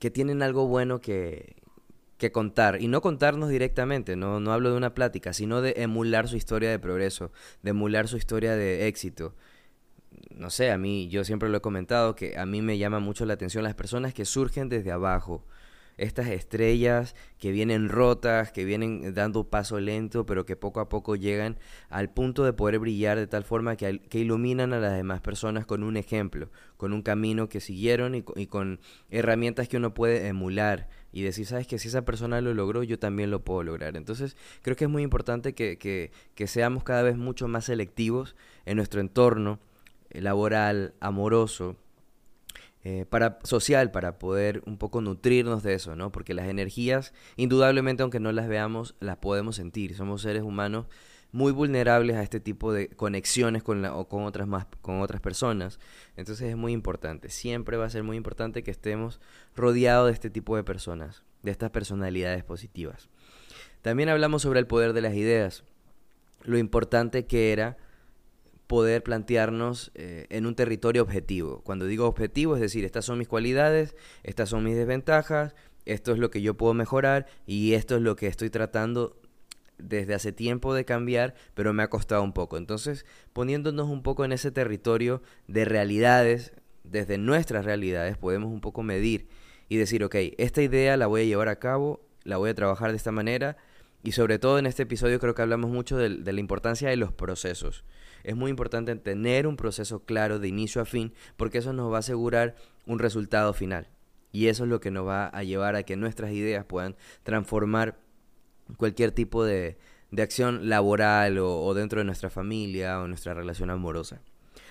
que 0.00 0.10
tienen 0.10 0.42
algo 0.42 0.66
bueno 0.66 1.00
que, 1.00 1.54
que 2.18 2.32
contar. 2.32 2.80
Y 2.80 2.88
no 2.88 3.00
contarnos 3.00 3.50
directamente, 3.50 4.16
no, 4.16 4.40
no 4.40 4.52
hablo 4.52 4.70
de 4.70 4.76
una 4.76 4.94
plática, 4.94 5.32
sino 5.32 5.60
de 5.60 5.74
emular 5.78 6.28
su 6.28 6.36
historia 6.36 6.70
de 6.70 6.78
progreso, 6.78 7.32
de 7.62 7.70
emular 7.70 8.08
su 8.08 8.16
historia 8.16 8.56
de 8.56 8.86
éxito. 8.88 9.34
No 10.30 10.50
sé, 10.50 10.70
a 10.70 10.78
mí, 10.78 11.08
yo 11.08 11.24
siempre 11.24 11.48
lo 11.48 11.58
he 11.58 11.60
comentado, 11.60 12.14
que 12.14 12.38
a 12.38 12.46
mí 12.46 12.62
me 12.62 12.78
llama 12.78 13.00
mucho 13.00 13.26
la 13.26 13.34
atención 13.34 13.64
las 13.64 13.74
personas 13.74 14.14
que 14.14 14.24
surgen 14.24 14.68
desde 14.68 14.92
abajo, 14.92 15.44
estas 15.96 16.28
estrellas 16.28 17.14
que 17.38 17.50
vienen 17.52 17.88
rotas, 17.88 18.52
que 18.52 18.64
vienen 18.64 19.14
dando 19.14 19.44
paso 19.44 19.80
lento, 19.80 20.26
pero 20.26 20.44
que 20.44 20.56
poco 20.56 20.80
a 20.80 20.88
poco 20.88 21.16
llegan 21.16 21.58
al 21.88 22.10
punto 22.10 22.44
de 22.44 22.52
poder 22.52 22.78
brillar 22.78 23.18
de 23.18 23.26
tal 23.26 23.44
forma 23.44 23.76
que, 23.76 24.00
que 24.00 24.18
iluminan 24.18 24.72
a 24.72 24.80
las 24.80 24.94
demás 24.94 25.20
personas 25.20 25.66
con 25.66 25.82
un 25.82 25.96
ejemplo, 25.96 26.50
con 26.76 26.92
un 26.92 27.02
camino 27.02 27.48
que 27.48 27.60
siguieron 27.60 28.14
y, 28.14 28.46
con 28.46 28.80
herramientas 29.10 29.68
que 29.68 29.76
uno 29.76 29.94
puede 29.94 30.26
emular 30.26 30.88
y 31.12 31.22
decir, 31.22 31.46
sabes 31.46 31.66
que 31.66 31.78
si 31.78 31.88
esa 31.88 32.04
persona 32.04 32.40
lo 32.42 32.52
logró, 32.52 32.82
yo 32.82 32.98
también 32.98 33.30
lo 33.30 33.42
puedo 33.42 33.62
lograr. 33.62 33.96
Entonces, 33.96 34.36
creo 34.60 34.76
que 34.76 34.84
es 34.84 34.90
muy 34.90 35.02
importante 35.02 35.54
que, 35.54 35.78
que, 35.78 36.10
que 36.34 36.46
seamos 36.46 36.84
cada 36.84 37.02
vez 37.02 37.16
mucho 37.16 37.48
más 37.48 37.64
selectivos 37.64 38.36
en 38.66 38.76
nuestro 38.76 39.00
entorno 39.00 39.58
eh, 40.10 40.20
laboral, 40.20 40.94
amoroso, 41.00 41.76
eh, 42.88 43.04
para 43.04 43.40
social, 43.42 43.90
para 43.90 44.16
poder 44.16 44.62
un 44.64 44.78
poco 44.78 45.00
nutrirnos 45.00 45.64
de 45.64 45.74
eso, 45.74 45.96
¿no? 45.96 46.12
Porque 46.12 46.34
las 46.34 46.46
energías, 46.46 47.12
indudablemente, 47.34 48.04
aunque 48.04 48.20
no 48.20 48.30
las 48.30 48.46
veamos, 48.46 48.94
las 49.00 49.16
podemos 49.16 49.56
sentir. 49.56 49.96
Somos 49.96 50.22
seres 50.22 50.44
humanos 50.44 50.86
muy 51.32 51.50
vulnerables 51.50 52.14
a 52.14 52.22
este 52.22 52.38
tipo 52.38 52.72
de 52.72 52.88
conexiones 52.90 53.64
con, 53.64 53.82
la, 53.82 53.92
o 53.96 54.08
con, 54.08 54.22
otras 54.22 54.46
más, 54.46 54.68
con 54.82 55.00
otras 55.00 55.20
personas. 55.20 55.80
Entonces 56.16 56.48
es 56.48 56.56
muy 56.56 56.70
importante, 56.70 57.28
siempre 57.28 57.76
va 57.76 57.86
a 57.86 57.90
ser 57.90 58.04
muy 58.04 58.16
importante 58.16 58.62
que 58.62 58.70
estemos 58.70 59.20
rodeados 59.56 60.06
de 60.06 60.12
este 60.12 60.30
tipo 60.30 60.54
de 60.54 60.62
personas, 60.62 61.24
de 61.42 61.50
estas 61.50 61.70
personalidades 61.70 62.44
positivas. 62.44 63.08
También 63.82 64.10
hablamos 64.10 64.42
sobre 64.42 64.60
el 64.60 64.68
poder 64.68 64.92
de 64.92 65.00
las 65.00 65.14
ideas, 65.14 65.64
lo 66.44 66.56
importante 66.56 67.26
que 67.26 67.52
era 67.52 67.78
poder 68.66 69.02
plantearnos 69.02 69.92
eh, 69.94 70.26
en 70.30 70.46
un 70.46 70.54
territorio 70.54 71.02
objetivo. 71.02 71.62
Cuando 71.62 71.86
digo 71.86 72.06
objetivo, 72.06 72.54
es 72.56 72.60
decir, 72.60 72.84
estas 72.84 73.04
son 73.04 73.18
mis 73.18 73.28
cualidades, 73.28 73.94
estas 74.22 74.48
son 74.48 74.64
mis 74.64 74.76
desventajas, 74.76 75.54
esto 75.84 76.12
es 76.12 76.18
lo 76.18 76.30
que 76.30 76.42
yo 76.42 76.56
puedo 76.56 76.74
mejorar 76.74 77.26
y 77.46 77.74
esto 77.74 77.96
es 77.96 78.02
lo 78.02 78.16
que 78.16 78.26
estoy 78.26 78.50
tratando 78.50 79.20
desde 79.78 80.14
hace 80.14 80.32
tiempo 80.32 80.74
de 80.74 80.84
cambiar, 80.84 81.34
pero 81.54 81.72
me 81.72 81.82
ha 81.82 81.90
costado 81.90 82.22
un 82.22 82.32
poco. 82.32 82.56
Entonces, 82.56 83.06
poniéndonos 83.32 83.88
un 83.88 84.02
poco 84.02 84.24
en 84.24 84.32
ese 84.32 84.50
territorio 84.50 85.22
de 85.46 85.64
realidades, 85.64 86.52
desde 86.82 87.18
nuestras 87.18 87.64
realidades, 87.64 88.16
podemos 88.16 88.50
un 88.52 88.60
poco 88.60 88.82
medir 88.82 89.28
y 89.68 89.76
decir, 89.76 90.02
ok, 90.04 90.14
esta 90.38 90.62
idea 90.62 90.96
la 90.96 91.06
voy 91.06 91.22
a 91.22 91.24
llevar 91.24 91.48
a 91.48 91.58
cabo, 91.58 92.00
la 92.24 92.36
voy 92.36 92.50
a 92.50 92.54
trabajar 92.54 92.90
de 92.90 92.96
esta 92.96 93.12
manera, 93.12 93.56
y 94.06 94.12
sobre 94.12 94.38
todo 94.38 94.58
en 94.58 94.66
este 94.66 94.84
episodio 94.84 95.18
creo 95.20 95.34
que 95.34 95.42
hablamos 95.42 95.70
mucho 95.70 95.96
de, 95.98 96.08
de 96.08 96.32
la 96.32 96.40
importancia 96.40 96.88
de 96.88 96.96
los 96.96 97.12
procesos 97.12 97.84
es 98.26 98.34
muy 98.34 98.50
importante 98.50 98.94
tener 98.96 99.46
un 99.46 99.56
proceso 99.56 100.00
claro 100.00 100.40
de 100.40 100.48
inicio 100.48 100.82
a 100.82 100.84
fin, 100.84 101.14
porque 101.36 101.58
eso 101.58 101.72
nos 101.72 101.92
va 101.92 101.96
a 101.96 102.00
asegurar 102.00 102.56
un 102.84 102.98
resultado 102.98 103.54
final. 103.54 103.88
Y 104.32 104.48
eso 104.48 104.64
es 104.64 104.70
lo 104.70 104.80
que 104.80 104.90
nos 104.90 105.06
va 105.06 105.28
a 105.28 105.44
llevar 105.44 105.76
a 105.76 105.84
que 105.84 105.96
nuestras 105.96 106.32
ideas 106.32 106.64
puedan 106.64 106.96
transformar 107.22 108.00
cualquier 108.78 109.12
tipo 109.12 109.44
de, 109.44 109.78
acción 110.18 110.68
laboral 110.68 111.38
o, 111.38 111.72
dentro 111.72 112.00
de 112.00 112.04
nuestra 112.04 112.28
familia 112.28 113.00
o 113.00 113.06
nuestra 113.06 113.32
relación 113.32 113.70
amorosa. 113.70 114.20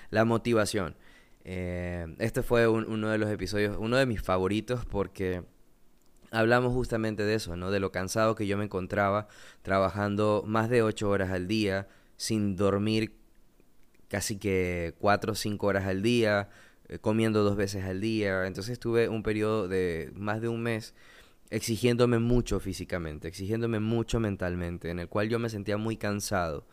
La 0.10 0.26
motivación. 0.26 0.98
Eh, 1.46 2.14
este 2.20 2.44
fue 2.44 2.68
uno 2.68 3.10
de 3.10 3.18
los 3.18 3.30
episodios, 3.30 3.78
uno 3.80 3.96
de 3.96 4.06
mis 4.06 4.22
favoritos 4.22 4.86
porque 4.86 5.44
hablamos 6.36 6.74
justamente 6.74 7.24
de 7.24 7.36
eso, 7.36 7.56
¿no? 7.56 7.72
De 7.72 7.80
lo 7.80 7.92
cansado 7.92 8.36
que 8.36 8.48
yo 8.48 8.58
me 8.58 8.66
encontraba 8.66 9.28
trabajando 9.62 10.44
más 10.46 10.70
de 10.70 10.84
ocho 10.84 11.10
horas 11.10 11.32
al 11.32 11.48
día, 11.48 11.88
sin 12.18 12.56
dormir 12.56 13.14
casi 14.10 14.38
que 14.38 14.94
cuatro 15.00 15.34
o 15.34 15.36
cinco 15.36 15.68
horas 15.68 15.86
al 15.86 16.02
día, 16.02 16.50
eh, 16.90 17.00
comiendo 17.00 17.44
dos 17.44 17.56
veces 17.56 17.84
al 17.86 18.02
día. 18.02 18.46
Entonces 18.48 18.80
tuve 18.80 19.10
un 19.10 19.24
periodo 19.24 19.68
de 19.68 20.12
más 20.16 20.42
de 20.42 20.50
un 20.50 20.62
mes 20.62 20.94
exigiéndome 21.50 22.20
mucho 22.20 22.60
físicamente, 22.60 23.28
exigiéndome 23.28 23.80
mucho 23.80 24.20
mentalmente, 24.20 24.90
en 24.90 25.00
el 25.00 25.08
cual 25.10 25.30
yo 25.30 25.40
me 25.40 25.50
sentía 25.50 25.78
muy 25.78 25.98
cansado. 25.98 26.66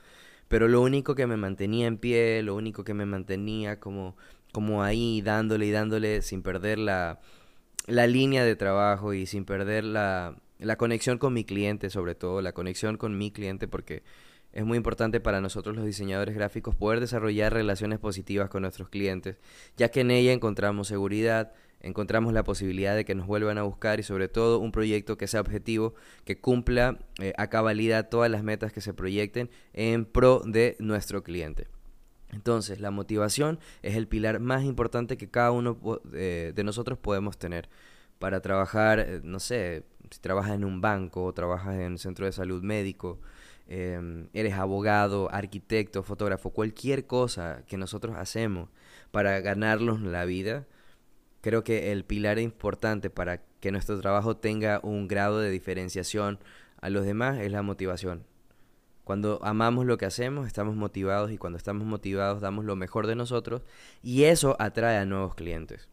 Pero 0.49 0.69
lo 0.69 0.83
único 0.83 1.15
que 1.15 1.27
me 1.27 1.37
mantenía 1.37 1.87
en 1.87 1.99
pie, 1.99 2.43
lo 2.43 2.55
único 2.57 2.85
que 2.85 2.95
me 2.95 3.07
mantenía 3.07 3.81
como, 3.81 4.17
como 4.53 4.83
ahí, 4.83 5.23
dándole 5.23 5.67
y 5.67 5.71
dándole 5.71 6.23
sin 6.23 6.43
perder 6.43 6.79
la, 6.79 7.21
la 7.87 8.07
línea 8.07 8.45
de 8.45 8.57
trabajo 8.57 9.15
y 9.15 9.27
sin 9.27 9.45
perder 9.45 9.85
la, 9.85 10.37
la 10.59 10.77
conexión 10.77 11.19
con 11.19 11.33
mi 11.33 11.45
cliente, 11.45 11.91
sobre 11.91 12.15
todo 12.15 12.41
la 12.43 12.53
conexión 12.53 12.97
con 12.97 13.19
mi 13.19 13.31
cliente, 13.31 13.69
porque 13.69 14.03
es 14.53 14.65
muy 14.65 14.77
importante 14.77 15.21
para 15.21 15.41
nosotros 15.41 15.75
los 15.75 15.87
diseñadores 15.87 16.35
gráficos 16.35 16.75
poder 16.75 17.01
desarrollar 17.01 17.53
relaciones 17.53 17.99
positivas 17.99 18.51
con 18.51 18.63
nuestros 18.63 18.89
clientes, 18.89 19.37
ya 19.77 19.91
que 19.91 20.01
en 20.01 20.11
ella 20.11 20.33
encontramos 20.33 20.89
seguridad, 20.89 21.53
encontramos 21.81 22.33
la 22.33 22.45
posibilidad 22.45 22.95
de 22.95 23.05
que 23.05 23.15
nos 23.15 23.27
vuelvan 23.27 23.59
a 23.59 23.63
buscar 23.63 23.99
y 23.99 24.03
sobre 24.03 24.29
todo 24.29 24.59
un 24.59 24.71
proyecto 24.71 25.17
que 25.17 25.27
sea 25.27 25.41
objetivo, 25.41 25.95
que 26.25 26.39
cumpla 26.39 26.99
eh, 27.19 27.33
a 27.39 27.49
cabalidad 27.49 28.09
todas 28.09 28.31
las 28.31 28.43
metas 28.43 28.73
que 28.73 28.81
se 28.81 28.95
proyecten 28.95 29.51
en 29.73 30.05
pro 30.05 30.43
de 30.45 30.77
nuestro 30.79 31.23
cliente. 31.23 31.67
Entonces, 32.33 32.81
la 32.81 32.91
motivación 32.91 33.59
es 33.83 33.97
el 33.97 34.09
pilar 34.09 34.41
más 34.41 34.65
importante 34.65 35.17
que 35.17 35.29
cada 35.29 35.51
uno 35.51 35.79
eh, 36.13 36.53
de 36.55 36.65
nosotros 36.65 36.99
podemos 36.99 37.39
tener 37.39 37.69
para 38.19 38.41
trabajar, 38.41 39.01
eh, 39.01 39.21
no 39.23 39.39
sé, 39.39 39.85
si 40.11 40.21
trabajas 40.21 40.53
en 40.53 40.65
un 40.65 40.81
banco 40.81 41.25
o 41.25 41.33
trabajas 41.33 41.75
en 41.77 41.93
un 41.93 41.99
centro 41.99 42.27
de 42.27 42.33
salud 42.33 42.63
médico, 42.63 43.19
Em, 43.69 44.29
eres 44.35 44.55
abogado, 44.55 45.33
arquitecto, 45.33 46.03
fotógrafo, 46.03 46.51
cualquier 46.51 47.07
cosa 47.07 47.63
que 47.67 47.79
nosotros 47.79 48.17
hacemos 48.17 48.69
para 49.11 49.41
ganarnos 49.41 50.03
la 50.03 50.25
vida, 50.27 50.67
creo 51.41 51.65
que 51.65 51.93
el 51.93 52.05
pilar 52.05 52.39
importante 52.39 53.09
para 53.11 53.43
que 53.61 53.73
nuestro 53.73 54.01
trabajo 54.01 54.37
tenga 54.37 54.81
un 54.83 55.09
grado 55.09 55.41
de 55.41 55.51
diferenciación 55.51 56.39
a 56.81 56.91
los 56.91 57.07
demás 57.07 57.39
es 57.39 57.53
la 57.53 57.63
motivación. 57.63 58.25
Cuando 59.13 59.41
amamos 59.43 59.85
lo 59.85 59.99
que 59.99 60.07
hacemos, 60.07 60.47
estamos 60.47 60.75
motivados 60.75 61.33
y 61.33 61.37
cuando 61.37 61.59
estamos 61.59 61.87
motivados 61.87 62.41
damos 62.41 62.65
lo 62.65 62.77
mejor 62.77 63.07
de 63.07 63.15
nosotros 63.15 63.61
y 64.03 64.23
eso 64.23 64.57
atrae 64.59 64.97
a 64.97 65.05
nuevos 65.05 65.35
clientes. 65.35 65.91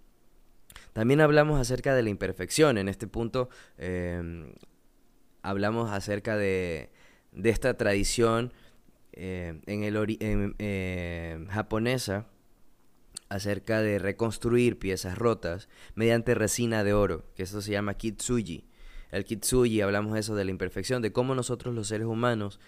También 0.93 1.19
hablamos 1.19 1.59
acerca 1.59 1.93
de 1.93 2.01
la 2.01 2.11
imperfección. 2.11 2.77
En 2.77 2.87
este 2.87 3.07
punto 3.07 3.49
em, 3.77 4.53
hablamos 5.41 5.91
acerca 5.91 6.37
de, 6.37 6.91
esta 7.43 7.75
tradición 7.75 8.53
eh, 9.11 9.59
en 9.65 9.83
el 9.83 9.97
eh, 10.57 11.45
japonesa 11.49 12.25
acerca 13.27 13.81
de 13.81 13.99
reconstruir 13.99 14.79
piezas 14.79 15.17
rotas 15.17 15.67
mediante 15.93 16.35
resina 16.35 16.85
de 16.85 16.93
oro, 16.93 17.25
que 17.35 17.43
eso 17.43 17.61
se 17.61 17.71
llama 17.71 17.95
kitsuji. 17.95 18.69
El 19.11 19.25
kitsuji, 19.25 19.81
hablamos 19.81 20.17
eso 20.17 20.35
de 20.35 20.45
la 20.45 20.51
imperfección, 20.51 21.01
de 21.01 21.11
cómo 21.11 21.35
nosotros 21.35 21.75
los 21.75 21.89
seres 21.89 22.07
humanos, 22.07 22.61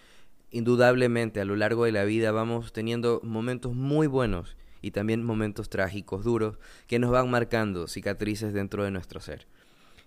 indudablemente 0.52 1.42
a 1.42 1.46
lo 1.46 1.56
largo 1.56 1.86
de 1.86 1.92
la 1.92 2.04
vida 2.04 2.32
vamos 2.32 2.74
teniendo 2.74 3.22
momentos 3.24 3.74
muy 3.74 4.08
buenos 4.08 4.58
y 4.82 4.92
también 4.92 5.24
momentos 5.24 5.70
trágicos, 5.70 6.24
duros, 6.24 6.58
que 6.88 7.00
nos 7.00 7.12
van 7.12 7.30
marcando 7.30 7.88
cicatrices 7.88 8.54
dentro 8.54 8.84
de 8.84 8.92
nuestro 8.92 9.20
ser. 9.20 9.48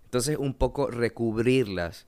Entonces, 0.05 0.37
un 0.37 0.55
poco 0.55 0.91
recubrirlas 0.91 2.07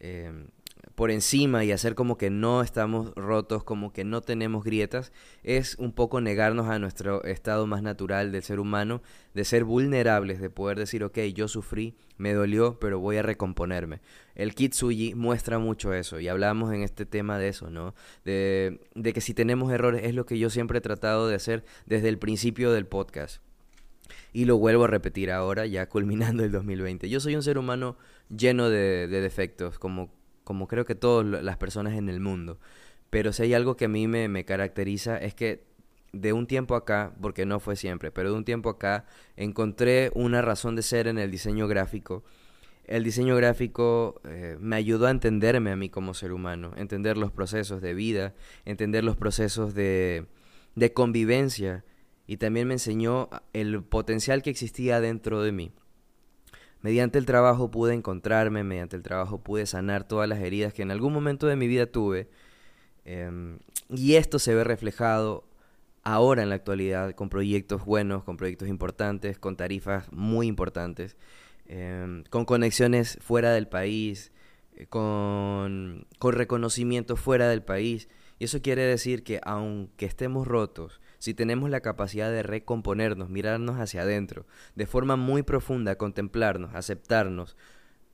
eh, 0.00 0.46
por 0.94 1.10
encima 1.10 1.64
y 1.64 1.72
hacer 1.72 1.94
como 1.94 2.16
que 2.16 2.30
no 2.30 2.62
estamos 2.62 3.12
rotos, 3.16 3.64
como 3.64 3.92
que 3.92 4.04
no 4.04 4.20
tenemos 4.20 4.64
grietas, 4.64 5.12
es 5.42 5.76
un 5.78 5.92
poco 5.92 6.20
negarnos 6.20 6.68
a 6.68 6.78
nuestro 6.78 7.24
estado 7.24 7.66
más 7.66 7.82
natural 7.82 8.30
del 8.30 8.42
ser 8.42 8.60
humano, 8.60 9.02
de 9.34 9.44
ser 9.44 9.64
vulnerables, 9.64 10.40
de 10.40 10.50
poder 10.50 10.78
decir, 10.78 11.02
ok, 11.02 11.18
yo 11.34 11.48
sufrí, 11.48 11.96
me 12.16 12.32
dolió, 12.32 12.78
pero 12.78 13.00
voy 13.00 13.16
a 13.16 13.22
recomponerme. 13.22 14.00
El 14.36 14.54
Kitsuji 14.54 15.14
muestra 15.14 15.58
mucho 15.58 15.92
eso 15.92 16.20
y 16.20 16.28
hablamos 16.28 16.72
en 16.72 16.82
este 16.82 17.06
tema 17.06 17.38
de 17.38 17.48
eso, 17.48 17.70
¿no? 17.70 17.94
De, 18.24 18.80
de 18.94 19.12
que 19.12 19.20
si 19.20 19.34
tenemos 19.34 19.72
errores 19.72 20.02
es 20.04 20.14
lo 20.14 20.26
que 20.26 20.38
yo 20.38 20.48
siempre 20.48 20.78
he 20.78 20.82
tratado 20.82 21.26
de 21.26 21.34
hacer 21.34 21.64
desde 21.86 22.08
el 22.08 22.18
principio 22.18 22.72
del 22.72 22.86
podcast. 22.86 23.42
Y 24.32 24.44
lo 24.44 24.58
vuelvo 24.58 24.84
a 24.84 24.88
repetir 24.88 25.30
ahora, 25.30 25.66
ya 25.66 25.88
culminando 25.88 26.44
el 26.44 26.52
2020. 26.52 27.08
Yo 27.08 27.20
soy 27.20 27.36
un 27.36 27.42
ser 27.42 27.56
humano 27.58 27.96
lleno 28.28 28.68
de, 28.68 29.08
de 29.08 29.20
defectos, 29.20 29.78
como 29.78 30.10
como 30.44 30.68
creo 30.68 30.84
que 30.84 30.94
todas 30.94 31.26
las 31.42 31.56
personas 31.56 31.94
en 31.94 32.08
el 32.08 32.20
mundo. 32.20 32.58
Pero 33.10 33.32
si 33.32 33.44
hay 33.44 33.54
algo 33.54 33.76
que 33.76 33.86
a 33.86 33.88
mí 33.88 34.06
me, 34.08 34.44
caracteriza 34.44 35.16
es 35.18 35.34
que 35.34 35.64
de 36.12 36.32
un 36.32 36.46
tiempo 36.46 36.76
acá, 36.76 37.12
porque 37.20 37.46
no 37.46 37.60
fue 37.60 37.76
siempre, 37.76 38.10
pero 38.12 38.30
de 38.30 38.36
un 38.36 38.44
tiempo 38.44 38.70
acá 38.70 39.06
encontré 39.36 40.10
una 40.14 40.42
razón 40.42 40.76
de 40.76 40.82
ser 40.82 41.08
en 41.08 41.18
el 41.18 41.30
diseño 41.30 41.66
gráfico 41.66 42.24
el 42.86 43.02
diseño 43.02 43.34
gráfico 43.36 44.20
eh, 44.24 44.56
me 44.60 44.76
ayudó 44.76 45.06
a 45.06 45.10
entenderme 45.10 45.70
a 45.70 45.76
mí 45.76 45.88
como 45.88 46.12
ser 46.12 46.32
humano, 46.32 46.72
entender 46.76 47.16
los 47.16 47.32
procesos 47.32 47.80
de 47.80 47.94
vida, 47.94 48.34
entender 48.64 49.04
los 49.04 49.16
procesos 49.16 49.74
de, 49.74 50.26
de 50.74 50.92
convivencia 50.92 51.84
y 52.26 52.36
también 52.36 52.68
me 52.68 52.74
enseñó 52.74 53.30
el 53.52 53.82
potencial 53.82 54.42
que 54.42 54.50
existía 54.50 55.00
dentro 55.00 55.42
de 55.42 55.52
mí. 55.52 55.72
Mediante 56.84 57.16
el 57.18 57.24
trabajo 57.24 57.70
pude 57.70 57.94
encontrarme, 57.94 58.62
mediante 58.62 58.94
el 58.94 59.02
trabajo 59.02 59.38
pude 59.38 59.64
sanar 59.64 60.06
todas 60.06 60.28
las 60.28 60.40
heridas 60.40 60.74
que 60.74 60.82
en 60.82 60.90
algún 60.90 61.14
momento 61.14 61.46
de 61.46 61.56
mi 61.56 61.66
vida 61.66 61.86
tuve. 61.86 62.28
Em, 63.06 63.58
y 63.88 64.16
esto 64.16 64.38
se 64.38 64.54
ve 64.54 64.64
reflejado 64.64 65.44
ahora 66.02 66.42
en 66.42 66.50
la 66.50 66.56
actualidad 66.56 67.14
con 67.14 67.30
proyectos 67.30 67.86
buenos, 67.86 68.22
con 68.24 68.36
proyectos 68.36 68.68
importantes, 68.68 69.38
con 69.38 69.56
tarifas 69.56 70.12
muy 70.12 70.46
importantes. 70.46 71.16
Em, 71.64 72.22
con 72.24 72.44
conexiones 72.44 73.16
fuera 73.22 73.52
del 73.52 73.66
país, 73.66 74.30
eh, 74.76 74.84
con, 74.86 76.06
con 76.18 76.34
reconocimiento 76.34 77.16
fuera 77.16 77.48
del 77.48 77.62
país. 77.62 78.10
Y 78.38 78.44
eso 78.44 78.60
quiere 78.60 78.82
decir 78.82 79.24
que 79.24 79.40
aunque 79.44 80.04
estemos 80.04 80.46
rotos, 80.46 81.00
si 81.24 81.32
tenemos 81.32 81.70
la 81.70 81.80
capacidad 81.80 82.30
de 82.30 82.42
recomponernos, 82.42 83.30
mirarnos 83.30 83.80
hacia 83.80 84.02
adentro, 84.02 84.44
de 84.74 84.84
forma 84.84 85.16
muy 85.16 85.42
profunda, 85.42 85.96
contemplarnos, 85.96 86.74
aceptarnos, 86.74 87.56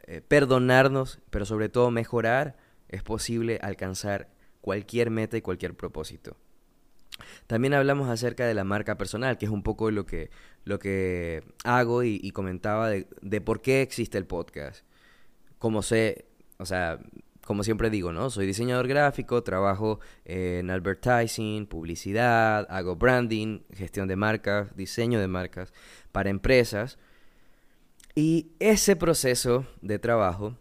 eh, 0.05 0.21
perdonarnos, 0.21 1.19
pero 1.29 1.45
sobre 1.45 1.69
todo 1.69 1.91
mejorar, 1.91 2.57
es 2.89 3.03
posible 3.03 3.59
alcanzar 3.63 4.29
cualquier 4.61 5.11
meta 5.11 5.37
y 5.37 5.43
cualquier 5.43 5.75
propósito. 5.75 6.37
También 7.49 7.75
hablamos 7.75 8.09
acerca 8.09 8.47
de 8.47 8.55
la 8.55 8.63
marca 8.63 8.97
personal, 8.97 9.39
que 9.39 9.47
es 9.47 9.51
un 9.51 9.65
poco 9.65 9.91
lo 9.91 10.07
que, 10.07 10.31
lo 10.63 10.79
que 10.79 11.43
hago 11.65 12.05
y, 12.05 12.31
comentaba 12.31 12.91
de, 12.91 13.09
de, 13.23 13.41
por 13.41 13.61
qué 13.61 13.83
existe 13.83 14.19
el 14.19 14.27
podcast. 14.27 14.85
Como 15.59 15.83
sé, 15.83 16.27
o 16.59 16.65
sea, 16.65 17.01
como 17.51 17.65
siempre 17.65 17.91
digo, 17.91 18.13
¿no? 18.13 18.31
Soy 18.31 18.47
diseñador 18.47 18.87
gráfico, 18.87 19.43
trabajo 19.43 19.99
en 20.25 20.71
advertising, 20.71 21.67
publicidad, 21.67 22.65
hago 22.71 22.95
branding, 22.95 23.63
gestión 23.75 24.07
de 24.07 24.15
marcas, 24.15 24.77
diseño 24.77 25.19
de 25.19 25.27
marcas 25.27 25.73
para 26.13 26.31
empresas. 26.31 26.97
Y 28.15 28.53
ese 28.61 28.95
proceso 28.95 29.67
de 29.83 29.99
trabajo 29.99 30.55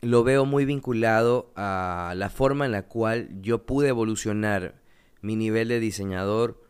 lo 0.00 0.22
veo 0.22 0.44
muy 0.44 0.64
vinculado 0.64 1.52
a 1.56 2.14
la 2.16 2.30
forma 2.30 2.66
en 2.66 2.70
la 2.70 2.86
cual 2.86 3.30
yo 3.42 3.66
pude 3.66 3.88
evolucionar 3.88 4.80
mi 5.20 5.34
nivel 5.34 5.66
de 5.66 5.80
diseñador 5.80 6.62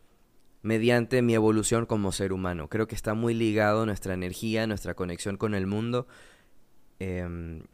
mediante 0.63 1.21
mi 1.21 1.35
evolución 1.35 1.85
como 1.85 2.13
ser 2.13 2.33
humano. 2.33 2.71
Creo 2.71 2.87
que 2.87 2.95
está 2.95 3.13
muy 3.13 3.35
ligado 3.35 3.85
nuestra 3.85 4.15
energía, 4.15 4.67
nuestra 4.67 4.95
conexión 4.95 5.37
con 5.37 5.55
el 5.55 5.67
mundo. 5.67 6.07
Em, 6.99 7.65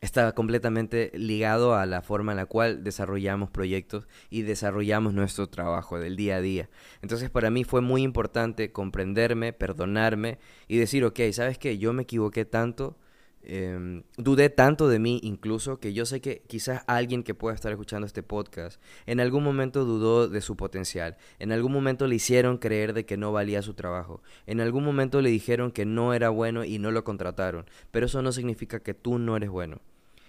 está 0.00 0.32
completamente 0.32 1.10
ligado 1.14 1.74
a 1.74 1.84
la 1.84 2.00
forma 2.00 2.32
en 2.32 2.36
la 2.36 2.46
cual 2.46 2.82
desarrollamos 2.82 3.50
proyectos 3.50 4.08
y 4.30 4.42
desarrollamos 4.42 5.12
nuestro 5.12 5.48
trabajo 5.48 5.98
del 5.98 6.16
día 6.16 6.36
a 6.36 6.40
día. 6.40 6.70
Entonces 7.02 7.28
para 7.28 7.50
mí 7.50 7.64
fue 7.64 7.82
muy 7.82 8.02
importante 8.02 8.72
comprenderme, 8.72 9.52
perdonarme 9.52 10.38
y 10.68 10.78
decir, 10.78 11.04
ok, 11.04 11.20
¿sabes 11.32 11.58
qué? 11.58 11.76
Yo 11.76 11.92
me 11.92 12.04
equivoqué 12.04 12.46
tanto 12.46 12.96
Em, 13.42 14.02
dudé 14.18 14.50
tanto 14.50 14.86
de 14.86 14.98
mí 14.98 15.18
incluso 15.22 15.80
que 15.80 15.94
yo 15.94 16.04
sé 16.04 16.20
que 16.20 16.42
quizás 16.46 16.82
alguien 16.86 17.22
que 17.22 17.34
pueda 17.34 17.54
estar 17.54 17.72
escuchando 17.72 18.06
este 18.06 18.22
podcast 18.22 18.82
en 19.06 19.18
algún 19.18 19.42
momento 19.42 19.86
dudó 19.86 20.28
de 20.28 20.42
su 20.42 20.56
potencial, 20.58 21.16
en 21.38 21.50
algún 21.50 21.72
momento 21.72 22.06
le 22.06 22.16
hicieron 22.16 22.58
creer 22.58 22.92
de 22.92 23.06
que 23.06 23.16
no 23.16 23.32
valía 23.32 23.62
su 23.62 23.72
trabajo, 23.72 24.22
en 24.46 24.60
algún 24.60 24.84
momento 24.84 25.22
le 25.22 25.30
dijeron 25.30 25.72
que 25.72 25.86
no 25.86 26.12
era 26.12 26.28
bueno 26.28 26.64
y 26.64 26.78
no 26.78 26.90
lo 26.90 27.02
contrataron, 27.02 27.64
pero 27.90 28.06
eso 28.06 28.20
no 28.20 28.30
significa 28.32 28.80
que 28.80 28.92
tú 28.92 29.18
no 29.18 29.36
eres 29.36 29.48
bueno. 29.48 29.80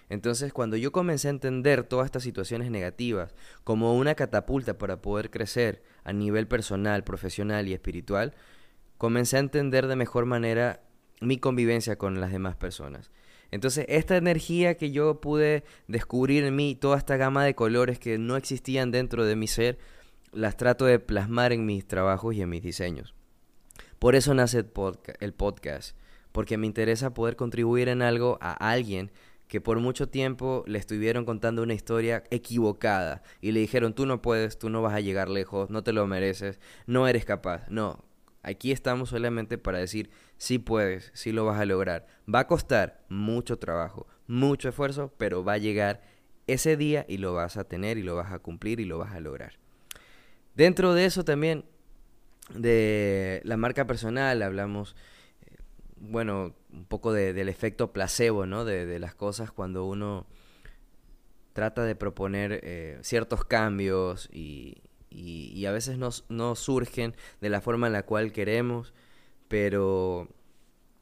Entonces 0.08 0.52
cuando 0.54 0.78
yo 0.78 0.90
comencé 0.90 1.28
a 1.28 1.32
entender 1.32 1.84
todas 1.84 2.06
estas 2.06 2.22
situaciones 2.22 2.70
negativas 2.70 3.34
como 3.62 3.94
una 3.94 4.14
catapulta 4.14 4.78
para 4.78 5.02
poder 5.02 5.30
crecer 5.30 5.82
a 6.02 6.14
nivel 6.14 6.48
personal, 6.48 7.04
profesional 7.04 7.68
y 7.68 7.74
espiritual, 7.74 8.34
comencé 8.96 9.36
a 9.36 9.40
entender 9.40 9.86
de 9.86 9.96
mejor 9.96 10.24
manera 10.24 10.80
mi 11.22 11.38
convivencia 11.38 11.96
con 11.96 12.20
las 12.20 12.32
demás 12.32 12.56
personas. 12.56 13.10
Entonces, 13.50 13.84
esta 13.88 14.16
energía 14.16 14.76
que 14.76 14.92
yo 14.92 15.20
pude 15.20 15.64
descubrir 15.86 16.44
en 16.44 16.56
mí, 16.56 16.74
toda 16.74 16.96
esta 16.96 17.16
gama 17.16 17.44
de 17.44 17.54
colores 17.54 17.98
que 17.98 18.18
no 18.18 18.36
existían 18.36 18.90
dentro 18.90 19.24
de 19.24 19.36
mi 19.36 19.46
ser, 19.46 19.78
las 20.32 20.56
trato 20.56 20.86
de 20.86 20.98
plasmar 20.98 21.52
en 21.52 21.66
mis 21.66 21.86
trabajos 21.86 22.34
y 22.34 22.42
en 22.42 22.48
mis 22.48 22.62
diseños. 22.62 23.14
Por 23.98 24.16
eso 24.16 24.34
nace 24.34 24.64
el, 25.20 25.32
podcast, 25.34 25.96
porque 26.32 26.56
me 26.56 26.66
interesa 26.66 27.14
poder 27.14 27.36
contribuir 27.36 27.88
en 27.88 28.02
algo 28.02 28.38
a 28.40 28.52
alguien 28.52 29.12
que 29.48 29.60
por 29.60 29.78
mucho 29.80 30.08
tiempo 30.08 30.64
le 30.66 30.78
estuvieron 30.78 31.26
contando 31.26 31.62
una 31.62 31.74
historia 31.74 32.24
equivocada 32.30 33.22
y 33.42 33.52
le 33.52 33.60
dijeron, 33.60 33.94
tú 33.94 34.06
no 34.06 34.22
puedes, 34.22 34.58
tú 34.58 34.70
no 34.70 34.80
vas 34.80 34.94
a 34.94 35.00
llegar 35.00 35.28
lejos, 35.28 35.68
no 35.68 35.84
te 35.84 35.92
lo 35.92 36.06
mereces, 36.06 36.58
no 36.86 37.06
eres 37.06 37.26
capaz. 37.26 37.68
No, 37.68 38.02
Aquí 38.42 38.72
estamos 38.72 39.10
solamente 39.10 39.56
para 39.56 39.78
decir, 39.78 40.10
sí 40.36 40.58
puedes, 40.58 41.10
sí 41.14 41.30
lo 41.30 41.44
vas 41.44 41.60
a 41.60 41.64
lograr. 41.64 42.06
Va 42.32 42.40
a 42.40 42.46
costar 42.48 43.04
mucho 43.08 43.58
trabajo, 43.58 44.06
mucho 44.26 44.68
esfuerzo, 44.68 45.12
pero 45.16 45.44
va 45.44 45.54
a 45.54 45.58
llegar 45.58 46.02
ese 46.48 46.76
día 46.76 47.04
y 47.08 47.18
lo 47.18 47.34
vas 47.34 47.56
a 47.56 47.64
tener 47.64 47.98
y 47.98 48.02
lo 48.02 48.16
vas 48.16 48.32
a 48.32 48.40
cumplir 48.40 48.80
y 48.80 48.84
lo 48.84 48.98
vas 48.98 49.12
a 49.12 49.20
lograr. 49.20 49.54
Dentro 50.56 50.92
de 50.92 51.04
eso 51.04 51.24
también, 51.24 51.64
de 52.54 53.40
la 53.44 53.56
marca 53.56 53.86
personal, 53.86 54.42
hablamos, 54.42 54.96
eh, 55.46 55.56
bueno, 55.96 56.54
un 56.72 56.84
poco 56.86 57.12
del 57.12 57.48
efecto 57.48 57.92
placebo, 57.92 58.44
¿no? 58.44 58.64
De, 58.64 58.98
las 58.98 59.14
cosas 59.14 59.52
cuando 59.52 59.84
uno 59.84 60.26
trata 61.52 61.84
de 61.84 61.94
proponer 61.94 62.60
eh, 62.64 62.98
ciertos 63.02 63.44
cambios 63.44 64.28
y, 64.32 64.82
y, 65.14 65.66
a 65.66 65.72
veces 65.72 65.98
no, 65.98 66.54
surgen 66.54 67.14
de 67.40 67.50
la 67.50 67.60
forma 67.60 67.86
en 67.86 67.92
la 67.92 68.04
cual 68.04 68.32
queremos, 68.32 68.92
pero 69.48 70.28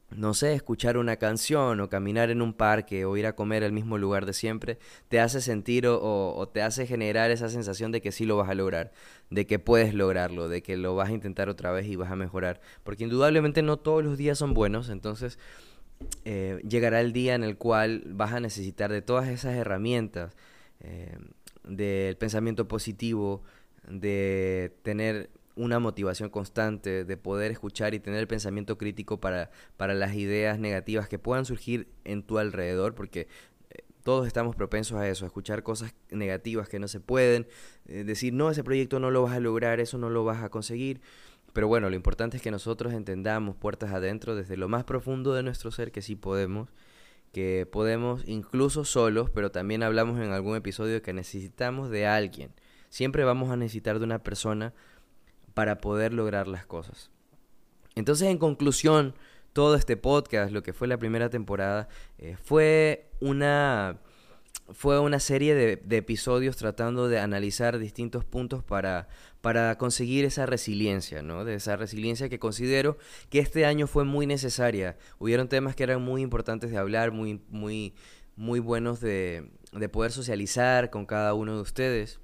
no 0.09 0.33
sé, 0.33 0.53
escuchar 0.53 0.97
una 0.97 1.15
canción 1.15 1.79
o 1.79 1.89
caminar 1.89 2.29
en 2.31 2.41
un 2.41 2.53
parque 2.53 3.05
o 3.05 3.15
ir 3.15 3.25
a 3.25 3.35
comer 3.35 3.63
al 3.63 3.71
mismo 3.71 3.97
lugar 3.97 4.25
de 4.25 4.33
siempre, 4.33 4.77
te 5.07 5.21
hace 5.21 5.39
sentir 5.39 5.87
o, 5.87 6.35
o, 6.35 6.47
te 6.49 6.61
hace 6.61 6.85
generar 6.85 7.31
esa 7.31 7.47
sensación 7.49 7.93
de 7.93 8.01
que 8.01 8.11
sí 8.11 8.25
lo 8.25 8.35
vas 8.35 8.49
a 8.49 8.53
lograr, 8.53 8.91
de 9.29 9.47
que 9.47 9.57
puedes 9.57 9.93
lograrlo, 9.93 10.49
de 10.49 10.61
que 10.61 10.75
lo 10.75 10.95
vas 10.95 11.09
a 11.09 11.13
intentar 11.13 11.47
otra 11.47 11.71
vez 11.71 11.87
y 11.87 11.95
vas 11.95 12.11
a 12.11 12.17
mejorar. 12.17 12.59
Porque 12.83 13.05
indudablemente 13.05 13.61
no 13.61 13.77
todos 13.77 14.03
los 14.03 14.17
días 14.17 14.37
son 14.37 14.53
buenos, 14.53 14.89
entonces 14.89 15.39
eh, 16.25 16.61
llegará 16.67 17.01
el 17.01 17.13
día 17.13 17.35
en 17.35 17.43
el 17.43 17.57
cual 17.57 18.03
vas 18.07 18.33
a 18.33 18.39
necesitar 18.39 18.91
de 18.91 19.01
todas 19.01 19.27
esas 19.29 19.55
herramientas, 19.55 20.35
eh, 20.81 21.17
del 21.63 22.17
pensamiento 22.17 22.67
positivo, 22.67 23.43
de 23.87 24.75
tener 24.83 25.29
una 25.55 25.79
motivación 25.79 26.29
constante, 26.29 27.03
de 27.03 27.17
poder 27.17 27.51
escuchar 27.51 27.93
y 27.93 27.99
tener 27.99 28.19
el 28.19 28.27
pensamiento 28.27 28.77
crítico 28.77 29.19
para, 29.19 29.51
para 29.77 29.93
las 29.93 30.15
ideas 30.15 30.59
negativas 30.59 31.07
que 31.07 31.19
puedan 31.19 31.45
surgir 31.45 31.87
en 32.03 32.23
tu 32.23 32.39
alrededor, 32.39 32.95
porque 32.95 33.27
eh, 33.69 33.83
todos 34.03 34.27
estamos 34.27 34.55
propensos 34.55 34.97
a 34.97 35.07
eso, 35.07 35.25
a 35.25 35.27
escuchar 35.27 35.63
cosas 35.63 35.93
negativas 36.09 36.69
que 36.69 36.79
no 36.79 36.87
se 36.87 36.99
pueden, 36.99 37.47
eh, 37.87 38.03
decir, 38.03 38.33
no, 38.33 38.49
ese 38.49 38.63
proyecto 38.63 38.99
no 38.99 39.11
lo 39.11 39.23
vas 39.23 39.33
a 39.33 39.39
lograr, 39.39 39.79
eso 39.79 39.97
no 39.97 40.09
lo 40.09 40.23
vas 40.23 40.43
a 40.43 40.49
conseguir. 40.49 41.01
Pero 41.53 41.67
bueno, 41.67 41.89
lo 41.89 41.95
importante 41.97 42.37
es 42.37 42.43
que 42.43 42.51
nosotros 42.51 42.93
entendamos 42.93 43.57
puertas 43.57 43.91
adentro 43.91 44.35
desde 44.35 44.55
lo 44.55 44.69
más 44.69 44.85
profundo 44.85 45.33
de 45.33 45.43
nuestro 45.43 45.69
ser 45.71 45.91
que 45.91 46.01
sí 46.01 46.15
podemos, 46.15 46.69
que 47.33 47.67
podemos 47.69 48.23
incluso 48.25 48.85
solos, 48.85 49.29
pero 49.29 49.51
también 49.51 49.83
hablamos 49.83 50.19
en 50.21 50.31
algún 50.31 50.55
episodio 50.55 51.01
que 51.01 51.11
necesitamos 51.11 51.89
de 51.89 52.07
alguien 52.07 52.53
Siempre 52.91 53.23
vamos 53.23 53.49
a 53.49 53.55
necesitar 53.55 53.99
de 53.99 54.05
una 54.05 54.19
persona 54.19 54.73
para 55.53 55.79
poder 55.79 56.13
lograr 56.13 56.49
las 56.49 56.65
cosas. 56.65 57.09
Entonces, 57.95 58.27
en 58.27 58.37
conclusión, 58.37 59.15
todo 59.53 59.75
este 59.75 59.95
podcast, 59.95 60.51
lo 60.51 60.61
que 60.61 60.73
fue 60.73 60.89
la 60.89 60.97
primera 60.97 61.29
temporada, 61.29 61.87
eh, 62.17 62.35
fue 62.43 63.09
una 63.21 63.97
fue 64.73 64.99
una 64.99 65.19
serie 65.19 65.55
de, 65.55 65.97
episodios 65.97 66.57
tratando 66.57 67.07
de 67.07 67.19
analizar 67.19 67.79
distintos 67.79 68.25
puntos 68.25 68.63
para, 68.63 69.07
para 69.39 69.77
conseguir 69.77 70.25
esa 70.25 70.45
resiliencia, 70.45 71.21
¿no? 71.21 71.45
De 71.45 71.55
esa 71.55 71.77
resiliencia 71.77 72.27
que 72.27 72.39
considero 72.39 72.97
que 73.29 73.39
este 73.39 73.65
año 73.65 73.87
fue 73.87 74.03
muy 74.03 74.27
necesaria. 74.27 74.97
Hubieron 75.17 75.47
temas 75.47 75.75
que 75.75 75.83
eran 75.83 76.01
muy 76.01 76.21
importantes 76.21 76.71
de 76.71 76.77
hablar, 76.77 77.11
muy, 77.11 77.41
muy, 77.49 77.93
muy 78.35 78.59
buenos 78.59 78.99
de, 78.99 79.49
de 79.71 79.89
poder 79.89 80.11
socializar 80.11 80.89
con 80.89 81.05
cada 81.05 81.33
uno 81.33 81.55
de 81.55 81.61
ustedes 81.61 82.19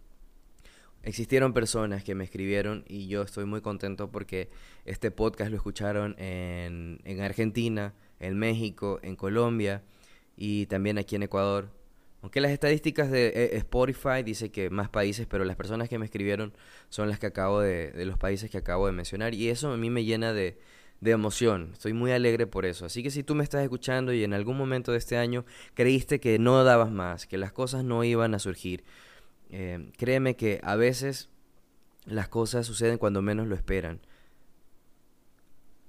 existieron 1.07 1.53
personas 1.53 2.03
que 2.03 2.15
me 2.15 2.25
escribieron 2.25 2.83
y 2.85 3.07
yo 3.07 3.21
estoy 3.21 3.45
muy 3.45 3.61
contento 3.61 4.11
porque 4.11 4.49
este 4.83 5.09
podcast 5.09 5.49
lo 5.49 5.55
escucharon 5.55 6.15
en, 6.19 6.99
en 7.05 7.21
Argentina, 7.21 7.93
en 8.19 8.37
México, 8.37 8.99
en 9.01 9.15
Colombia 9.15 9.83
y 10.35 10.65
también 10.65 10.97
aquí 10.97 11.15
en 11.15 11.23
Ecuador. 11.23 11.71
Aunque 12.21 12.41
las 12.41 12.51
estadísticas 12.51 13.09
de 13.09 13.27
eh, 13.27 13.57
Spotify 13.57 14.21
dice 14.21 14.51
que 14.51 14.69
más 14.69 14.89
países, 14.89 15.27
pero 15.27 15.45
las 15.45 15.55
personas 15.55 15.87
que 15.87 15.97
me 15.97 16.03
escribieron 16.03 16.53
son 16.89 17.07
las 17.07 17.19
que 17.19 17.27
acabo 17.27 17.61
de, 17.61 17.91
de 17.91 18.05
los 18.05 18.17
países 18.17 18.49
que 18.51 18.57
acabo 18.57 18.85
de 18.85 18.91
mencionar 18.91 19.33
y 19.33 19.47
eso 19.47 19.71
a 19.71 19.77
mí 19.77 19.89
me 19.89 20.03
llena 20.03 20.33
de, 20.33 20.57
de 20.99 21.11
emoción. 21.11 21.69
Estoy 21.71 21.93
muy 21.93 22.11
alegre 22.11 22.47
por 22.47 22.65
eso. 22.65 22.85
Así 22.85 23.01
que 23.01 23.11
si 23.11 23.23
tú 23.23 23.33
me 23.33 23.45
estás 23.45 23.63
escuchando 23.63 24.11
y 24.11 24.25
en 24.25 24.33
algún 24.33 24.57
momento 24.57 24.91
de 24.91 24.97
este 24.97 25.15
año 25.15 25.45
creíste 25.73 26.19
que 26.19 26.37
no 26.37 26.61
dabas 26.65 26.91
más, 26.91 27.27
que 27.27 27.37
las 27.37 27.53
cosas 27.53 27.85
no 27.85 28.03
iban 28.03 28.33
a 28.33 28.39
surgir, 28.39 28.83
eh, 29.49 29.91
créeme 29.97 30.35
que 30.35 30.59
a 30.63 30.75
veces 30.75 31.29
las 32.05 32.27
cosas 32.29 32.65
suceden 32.65 32.97
cuando 32.97 33.21
menos 33.21 33.47
lo 33.47 33.55
esperan. 33.55 33.99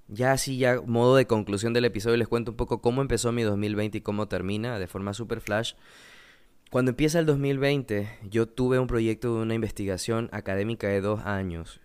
Ya 0.08 0.32
así, 0.32 0.56
ya 0.56 0.80
modo 0.80 1.16
de 1.16 1.26
conclusión 1.26 1.74
del 1.74 1.84
episodio, 1.84 2.16
les 2.16 2.28
cuento 2.28 2.52
un 2.52 2.56
poco 2.56 2.80
cómo 2.80 3.02
empezó 3.02 3.30
mi 3.30 3.42
2020 3.42 3.98
y 3.98 4.00
cómo 4.00 4.26
termina 4.26 4.78
de 4.78 4.86
forma 4.86 5.12
super 5.12 5.40
flash. 5.40 5.74
Cuando 6.70 6.90
empieza 6.90 7.18
el 7.18 7.26
2020, 7.26 8.08
yo 8.30 8.48
tuve 8.48 8.78
un 8.78 8.86
proyecto 8.86 9.34
de 9.34 9.42
una 9.42 9.54
investigación 9.54 10.28
académica 10.32 10.88
de 10.88 11.00
dos 11.00 11.20
años. 11.24 11.80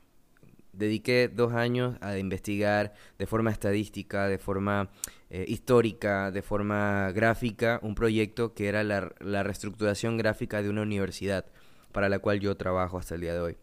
Dediqué 0.72 1.28
dos 1.28 1.54
años 1.54 1.98
a 2.02 2.18
investigar 2.18 2.94
de 3.20 3.28
forma 3.28 3.52
estadística, 3.52 4.28
de 4.28 4.40
forma 4.40 4.90
eh, 5.30 5.46
histórica, 5.48 6.32
de 6.32 6.42
forma 6.42 7.12
gráfica, 7.12 7.80
un 7.84 7.94
proyecto 7.94 8.54
que 8.54 8.68
era 8.68 8.84
la 8.84 9.44
reestructuración 9.44 10.18
gráfica 10.18 10.62
de 10.64 10.70
una 10.70 10.82
universidad 10.82 11.46
para 11.94 12.10
la 12.10 12.20
cual 12.20 12.42
yo 12.42 12.58
trabajo 12.58 12.98
hasta 12.98 13.16
el 13.16 13.22
día 13.22 13.34
de 13.34 13.40
hoy. 13.40 13.58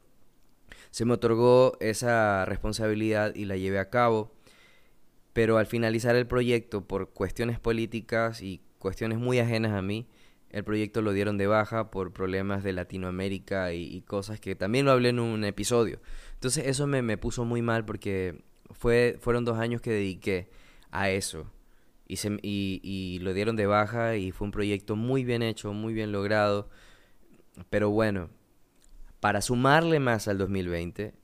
Se 0.91 1.05
me 1.05 1.13
otorgó 1.13 1.77
esa 1.81 2.47
responsabilidad 2.47 3.35
y 3.35 3.45
la 3.45 3.57
llevé 3.57 3.79
a 3.79 3.91
cabo 3.91 4.33
pero 5.33 5.59
al 5.59 5.67
finalizar 5.67 6.17
el 6.17 6.27
proyecto 6.27 6.87
por 6.87 7.11
cuestiones 7.11 7.61
políticas 7.61 8.43
y 8.43 8.61
cuestiones 8.79 9.19
muy 9.19 9.39
ajenas 9.39 9.73
a 9.73 9.83
mí, 9.83 10.09
el 10.51 10.65
proyecto 10.65 11.03
lo 11.03 11.13
dieron 11.13 11.39
de 11.39 11.47
baja 11.47 11.91
por 11.91 12.13
problemas 12.13 12.65
de 12.65 12.73
Latinoamérica 12.73 13.73
y, 13.73 14.03
cosas 14.03 14.41
que 14.41 14.57
también 14.57 14.85
lo 14.85 14.91
hablé 14.93 15.11
en 15.11 15.21
un 15.21 15.45
episodio. 15.45 16.01
Entonces 16.35 16.67
eso 16.67 16.87
me, 16.87 17.17
puso 17.17 17.45
muy 17.45 17.63
mal 17.63 17.85
porque 17.85 18.43
fue, 18.71 19.17
fueron 19.21 19.45
dos 19.45 19.59
años 19.59 19.81
que 19.81 19.91
dediqué 19.91 20.51
a 20.91 21.11
eso. 21.11 21.47
Y, 22.09 22.17
se, 22.17 22.39
y, 22.43 22.81
y 22.83 23.21
lo 23.21 23.33
dieron 23.33 23.55
de 23.55 23.67
baja 23.67 24.17
y 24.17 24.33
fue 24.33 24.47
un 24.47 24.51
proyecto 24.51 24.97
muy 24.97 25.25
bien 25.25 25.43
hecho, 25.43 25.73
muy 25.73 25.95
bien 25.95 26.11
logrado. 26.11 26.69
Pero 27.69 27.91
bueno, 27.91 28.31
para 29.21 29.43
sumarle 29.43 30.01
más 30.01 30.29
al 30.29 30.39
2020, 30.39 31.15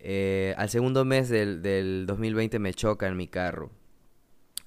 eh, 0.00 0.54
al 0.56 0.68
segundo 0.70 1.04
mes 1.04 1.28
del, 1.28 1.62
del 1.62 2.06
2020 2.06 2.58
me 2.58 2.74
chocan 2.74 3.16
mi 3.16 3.28
carro. 3.28 3.70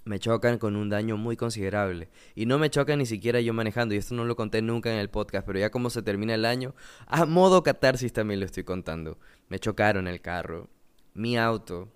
Me 0.06 0.20
chocan 0.20 0.58
con 0.58 0.76
un 0.76 0.90
daño 0.90 1.16
muy 1.16 1.38
considerable. 1.38 2.10
Y 2.36 2.46
no 2.46 2.60
me 2.60 2.70
chocan 2.70 3.00
ni 3.00 3.06
siquiera 3.06 3.40
yo 3.40 3.54
manejando. 3.54 3.96
Y 3.96 3.98
esto 3.98 4.16
no 4.16 4.26
lo 4.26 4.36
conté 4.36 4.62
nunca 4.62 4.92
en 4.92 5.00
el 5.00 5.10
podcast. 5.10 5.48
Pero 5.48 5.60
ya 5.60 5.70
como 5.70 5.90
se 5.90 6.02
termina 6.02 6.36
el 6.36 6.46
año, 6.46 6.76
a 7.08 7.26
modo 7.26 7.64
catarsis 7.64 8.12
también 8.12 8.40
lo 8.42 8.46
estoy 8.46 8.64
contando. 8.64 9.18
Me 9.48 9.60
chocaron 9.60 10.08
el 10.08 10.22
carro. 10.22 10.70
Mi 11.14 11.38
auto. 11.38 11.90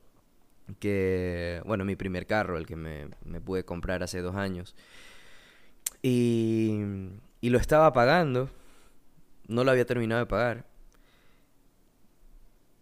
Que, 0.80 1.62
bueno, 1.66 1.86
mi 1.86 1.96
primer 1.96 2.26
carro, 2.28 2.58
el 2.58 2.66
que 2.66 2.76
me, 2.76 3.10
me 3.26 3.40
pude 3.42 3.64
comprar 3.66 4.04
hace 4.04 4.22
dos 4.22 4.36
años. 4.36 4.76
Y, 6.02 6.80
y 7.42 7.50
lo 7.50 7.58
estaba 7.58 7.92
pagando. 7.92 8.50
No 9.48 9.64
lo 9.64 9.72
había 9.72 9.86
terminado 9.86 10.20
de 10.20 10.28
pagar. 10.28 10.66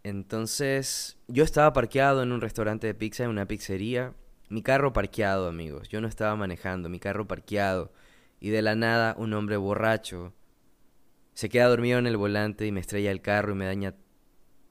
Entonces, 0.04 1.18
yo 1.28 1.44
estaba 1.44 1.74
parqueado 1.74 2.22
en 2.22 2.32
un 2.32 2.42
restaurante 2.42 2.88
de 2.88 2.94
pizza, 2.94 3.24
en 3.24 3.30
una 3.30 3.48
pizzería. 3.48 4.14
Mi 4.50 4.62
carro 4.62 4.94
parqueado, 4.94 5.48
amigos. 5.48 5.90
Yo 5.90 6.02
no 6.02 6.08
estaba 6.08 6.36
manejando, 6.36 6.90
mi 6.90 7.00
carro 7.00 7.28
parqueado. 7.28 7.92
Y 8.40 8.50
de 8.50 8.62
la 8.62 8.76
nada, 8.76 9.16
un 9.18 9.34
hombre 9.34 9.58
borracho 9.58 10.34
se 11.36 11.50
queda 11.50 11.68
dormido 11.68 12.00
en 12.00 12.08
el 12.08 12.18
volante 12.18 12.66
y 12.66 12.72
me 12.72 12.80
estrella 12.80 13.12
el 13.12 13.22
carro 13.22 13.52
y 13.52 13.56
me 13.56 13.66
daña 13.66 13.94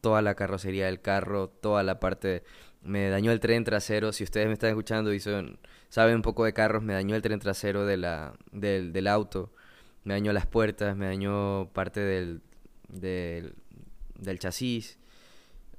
toda 0.01 0.23
la 0.23 0.35
carrocería 0.35 0.87
del 0.87 1.01
carro, 1.01 1.49
toda 1.49 1.85
la 1.85 2.01
parte... 2.01 2.43
Me 2.83 3.09
dañó 3.09 3.33
el 3.33 3.41
tren 3.41 3.65
trasero. 3.65 4.13
Si 4.13 4.25
ustedes 4.25 4.47
me 4.47 4.53
están 4.53 4.69
escuchando 4.69 5.15
y 5.15 5.21
son, 5.21 5.59
saben 5.89 6.17
un 6.17 6.23
poco 6.23 6.45
de 6.45 6.53
carros, 6.53 6.83
me 6.83 6.93
dañó 6.93 7.17
el 7.17 7.23
tren 7.23 7.39
trasero 7.39 7.87
de 7.87 7.97
la, 7.97 8.35
del, 8.53 8.93
del 8.93 9.07
auto. 9.07 9.53
Me 10.05 10.15
dañó 10.15 10.33
las 10.33 10.47
puertas, 10.47 10.97
me 10.97 11.07
dañó 11.07 11.71
parte 11.73 12.01
del, 12.01 12.43
del, 12.89 14.39
chasis 14.39 14.99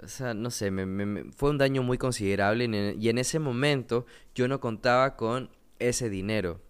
o 0.04 0.08
sea, 0.08 0.34
no 0.34 0.52
sé, 0.52 0.72
me, 0.72 1.32
fue 1.32 1.50
un 1.52 1.58
daño 1.58 1.82
muy 1.82 1.98
considerable 1.98 2.66
y 3.00 3.10
en 3.10 3.18
ese 3.18 3.40
momento 3.40 4.06
yo 4.34 4.48
no 4.48 4.60
contaba 4.60 5.16
con 5.16 5.50
ese 5.80 6.10
dinero. 6.10 6.62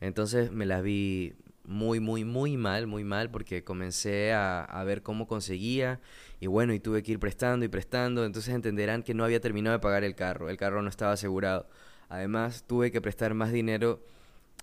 Entonces 0.00 0.50
me 0.52 0.66
la 0.66 0.80
vi 0.80 1.34
muy, 1.64 2.00
muy, 2.00 2.24
muy 2.24 2.56
mal, 2.56 2.86
muy 2.86 3.04
mal, 3.04 3.30
porque 3.30 3.64
comencé 3.64 4.32
a, 4.32 4.62
a, 4.64 4.84
ver 4.84 5.02
cómo 5.02 5.26
conseguía 5.26 6.00
y 6.40 6.46
bueno, 6.46 6.74
y 6.74 6.80
tuve 6.80 7.02
que 7.02 7.12
ir 7.12 7.18
prestando 7.18 7.64
y 7.64 7.68
prestando, 7.68 8.24
entonces 8.24 8.54
entenderán 8.54 9.02
que 9.02 9.14
no 9.14 9.24
había 9.24 9.40
terminado 9.40 9.76
de 9.76 9.80
pagar 9.80 10.04
el 10.04 10.14
carro, 10.14 10.50
el 10.50 10.56
carro 10.56 10.82
no 10.82 10.88
estaba 10.88 11.12
asegurado. 11.12 11.68
Además, 12.08 12.64
tuve 12.66 12.90
que 12.90 13.00
prestar 13.00 13.34
más 13.34 13.52
dinero 13.52 14.00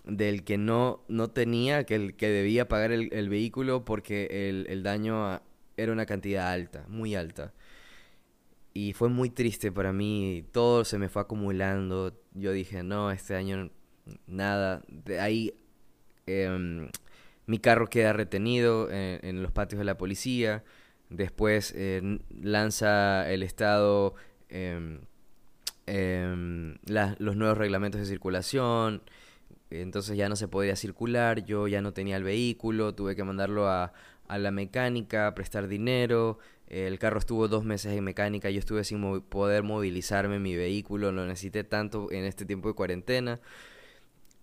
del 0.04 0.44
que 0.44 0.58
no, 0.58 1.04
no 1.08 1.28
tenía, 1.30 1.84
que 1.84 1.94
el 1.94 2.16
que 2.16 2.28
debía 2.28 2.68
pagar 2.68 2.92
el, 2.92 3.12
el 3.12 3.28
vehículo 3.28 3.84
porque 3.84 4.48
el, 4.48 4.66
el 4.68 4.82
daño 4.82 5.40
era 5.76 5.92
una 5.92 6.06
cantidad 6.06 6.50
alta, 6.52 6.84
muy 6.88 7.14
alta. 7.14 7.52
Y 8.72 8.92
fue 8.92 9.08
muy 9.08 9.30
triste 9.30 9.72
para 9.72 9.92
mí, 9.92 10.44
todo 10.52 10.84
se 10.84 10.98
me 10.98 11.08
fue 11.08 11.22
acumulando. 11.22 12.16
Yo 12.34 12.52
dije, 12.52 12.82
no, 12.82 13.10
este 13.10 13.34
año 13.34 13.70
nada. 14.26 14.82
De 14.88 15.20
ahí 15.20 15.54
em, 16.26 16.88
mi 17.46 17.58
carro 17.58 17.88
queda 17.88 18.12
retenido 18.12 18.88
en, 18.90 19.42
los 19.42 19.52
patios 19.52 19.78
de 19.80 19.84
la 19.84 19.98
policía. 19.98 20.64
Después 21.08 21.72
eh, 21.76 22.20
lanza 22.30 23.28
el 23.30 23.42
Estado 23.42 24.14
em, 24.48 25.00
em, 25.86 26.76
los 26.86 27.36
nuevos 27.36 27.58
reglamentos 27.58 28.00
de 28.00 28.06
circulación. 28.06 29.02
Entonces 29.70 30.16
ya 30.16 30.28
no 30.28 30.36
se 30.36 30.48
podía 30.48 30.76
circular, 30.76 31.44
yo 31.44 31.68
ya 31.68 31.80
no 31.80 31.92
tenía 31.92 32.16
el 32.16 32.24
vehículo, 32.24 32.94
tuve 32.94 33.14
que 33.14 33.24
mandarlo 33.24 33.68
a, 33.68 33.92
a 34.26 34.38
la 34.38 34.50
mecánica, 34.50 35.34
prestar 35.34 35.68
dinero. 35.68 36.38
El 36.68 36.98
carro 37.00 37.18
estuvo 37.18 37.48
dos 37.48 37.64
meses 37.64 37.96
en 37.96 38.04
mecánica, 38.04 38.50
yo 38.50 38.60
estuve 38.60 38.84
sin 38.84 39.20
poder 39.22 39.64
movilizarme 39.64 40.38
mi 40.38 40.54
vehículo, 40.56 41.10
lo 41.10 41.26
necesité 41.26 41.64
tanto 41.64 42.10
en 42.12 42.24
este 42.24 42.44
tiempo 42.44 42.68
de 42.68 42.74
cuarentena. 42.74 43.40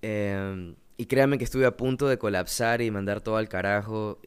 Em, 0.02 0.76
y 0.98 1.06
créanme 1.06 1.38
que 1.38 1.46
estuve 1.46 1.66
a 1.66 1.78
punto 1.78 2.08
de 2.08 2.18
colapsar 2.18 2.82
y 2.82 2.92
mandar 2.92 3.22
todo 3.22 3.38
al 3.38 3.50
carajo, 3.50 4.20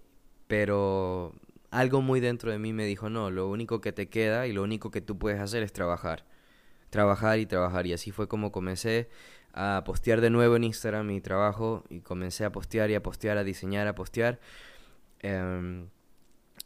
pero 0.47 1.35
algo 1.71 2.01
muy 2.03 2.21
dentro 2.21 2.51
de 2.51 2.59
mí 2.59 2.73
me 2.73 2.87
dijo, 2.87 3.11
no, 3.11 3.31
lo 3.31 3.49
único 3.49 3.81
que 3.81 3.93
te 3.93 4.09
queda 4.09 4.47
y 4.47 4.53
lo 4.53 4.63
único 4.63 4.91
que 4.91 5.01
tú 5.01 5.19
puedes 5.19 5.41
hacer 5.41 5.63
es 5.63 5.73
trabajar. 5.73 6.25
Trabajar 6.91 7.39
y 7.39 7.47
trabajar. 7.47 7.87
Y 7.87 7.93
así 7.93 8.11
fue 8.11 8.29
como 8.29 8.51
comencé 8.53 9.09
a 9.53 9.83
postear 9.85 10.21
de 10.21 10.31
nuevo 10.31 10.57
en 10.57 10.65
Instagram 10.65 11.07
mi 11.07 11.21
trabajo 11.21 11.85
y 11.91 12.01
comencé 12.01 12.45
a 12.45 12.53
postear 12.53 12.91
y 12.91 12.95
a 12.95 13.03
postear, 13.03 13.39
a 13.39 13.45
diseñar, 13.45 13.87
a 13.89 13.95
postear. 13.95 14.41
Em, 15.21 15.89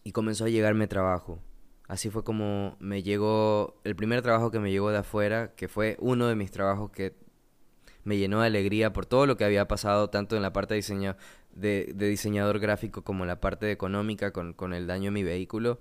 y 0.05 0.13
comenzó 0.13 0.45
a 0.45 0.49
llegarme 0.49 0.87
trabajo. 0.87 1.41
Así 1.89 2.11
fue 2.11 2.25
como 2.25 2.77
me 2.81 3.03
llegó 3.03 3.81
el 3.85 3.97
primer 3.97 4.23
trabajo 4.23 4.51
que 4.51 4.59
me 4.59 4.71
llegó 4.71 4.91
de 4.91 4.99
afuera, 4.99 5.55
que 5.55 5.69
fue 5.69 5.97
uno 6.01 6.29
de 6.29 6.35
mis 6.35 6.51
trabajos 6.51 6.91
que 6.91 7.15
me 8.05 8.19
llenó 8.19 8.41
de 8.41 8.47
alegría 8.47 8.93
por 8.93 9.07
todo 9.07 9.27
lo 9.27 9.37
que 9.37 9.45
había 9.45 9.67
pasado, 9.69 10.11
tanto 10.11 10.37
en 10.37 10.43
la 10.43 10.53
parte 10.53 10.75
de, 10.75 10.77
diseño, 10.77 11.17
de, 11.53 11.93
diseñador 11.97 12.59
gráfico 12.59 13.03
como 13.03 13.25
en 13.25 13.29
la 13.29 13.41
parte 13.41 13.71
económica 13.71 14.33
con, 14.33 14.53
con 14.55 14.75
el 14.75 14.87
daño 14.87 15.09
en 15.09 15.15
mi 15.15 15.23
vehículo. 15.23 15.81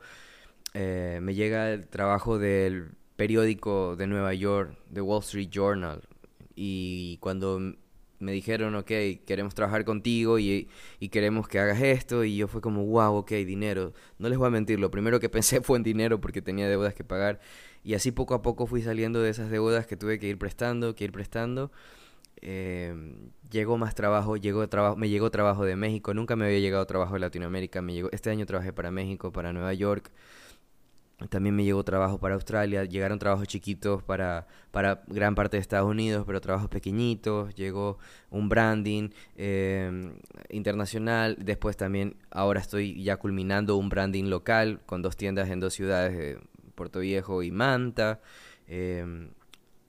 Eh, 0.74 1.20
me 1.22 1.36
llega 1.36 1.72
el 1.72 1.88
trabajo 1.88 2.40
del 2.40 2.92
periódico 3.16 3.96
de 3.96 4.08
Nueva 4.08 4.34
York, 4.34 4.78
The 4.92 5.02
Wall 5.02 5.22
Street 5.22 5.50
Journal. 5.50 6.02
Y 6.56 7.18
cuando 7.18 7.60
me 8.20 8.32
dijeron, 8.32 8.76
ok, 8.76 8.92
queremos 9.26 9.54
trabajar 9.54 9.86
contigo 9.86 10.40
y, 10.40 10.70
queremos 11.12 11.48
que 11.48 11.60
hagas 11.60 11.82
esto. 11.82 12.24
Y 12.24 12.38
yo 12.38 12.48
fue 12.48 12.62
como, 12.62 12.86
wow, 12.86 13.16
ok, 13.16 13.32
dinero. 13.32 13.94
No 14.18 14.30
les 14.30 14.38
voy 14.38 14.48
a 14.48 14.52
mentir, 14.52 14.80
lo 14.80 14.92
primero 14.92 15.20
que 15.20 15.30
pensé 15.38 15.62
fue 15.62 15.78
en 15.78 15.84
dinero 15.84 16.20
porque 16.22 16.42
tenía 16.42 16.68
deudas 16.68 16.94
que 16.94 17.04
pagar. 17.04 17.40
Y 17.84 17.96
así 17.96 18.12
poco 18.12 18.34
a 18.34 18.42
poco 18.42 18.66
fui 18.66 18.82
saliendo 18.82 19.22
de 19.22 19.30
esas 19.30 19.50
deudas 19.50 19.86
que 19.88 19.98
tuve 19.98 20.20
que 20.20 20.28
ir 20.28 20.38
prestando, 20.38 20.96
que 20.96 21.04
ir 21.06 21.12
prestando. 21.12 21.72
Em, 22.46 23.32
llegó 23.52 23.78
más 23.78 23.96
trabajo, 23.96 24.36
llegó 24.36 24.68
trabajo, 24.68 24.98
me 24.98 25.08
llegó 25.08 25.32
trabajo 25.32 25.64
de 25.64 25.78
México, 25.78 26.14
nunca 26.14 26.36
me 26.36 26.46
había 26.46 26.60
llegado 26.60 26.86
trabajo 26.86 27.14
de 27.14 27.22
Latinoamérica, 27.22 27.82
me 27.82 27.94
llegó, 27.94 28.10
este 28.12 28.30
año 28.32 28.46
trabajé 28.46 28.74
para 28.74 28.92
México, 28.92 29.32
para 29.32 29.54
Nueva 29.54 29.74
York, 29.74 30.12
también 31.30 31.56
me 31.56 31.64
llegó 31.64 31.84
trabajo 31.84 32.20
para 32.20 32.36
Australia, 32.36 32.86
llegaron 32.86 33.20
trabajos 33.20 33.48
chiquitos 33.48 34.04
para, 34.04 34.48
para 34.72 35.04
gran 35.08 35.36
parte 35.36 35.58
de 35.58 35.62
Estados 35.62 35.90
Unidos, 35.90 36.24
pero 36.26 36.42
trabajos 36.42 36.70
pequeñitos, 36.70 37.54
llegó 37.56 37.98
un 38.30 38.50
branding 38.50 39.10
em, 39.36 40.14
internacional, 40.50 41.38
después 41.40 41.78
también 41.78 42.16
ahora 42.32 42.60
estoy 42.60 43.02
ya 43.04 43.18
culminando 43.18 43.78
un 43.78 43.90
branding 43.90 44.26
local 44.26 44.82
con 44.86 45.02
dos 45.02 45.18
tiendas 45.18 45.50
en 45.50 45.60
dos 45.60 45.74
ciudades, 45.74 46.18
de 46.18 46.40
Puerto 46.76 47.00
Viejo 47.00 47.44
y 47.44 47.52
Manta. 47.52 48.20
Em, 48.68 49.30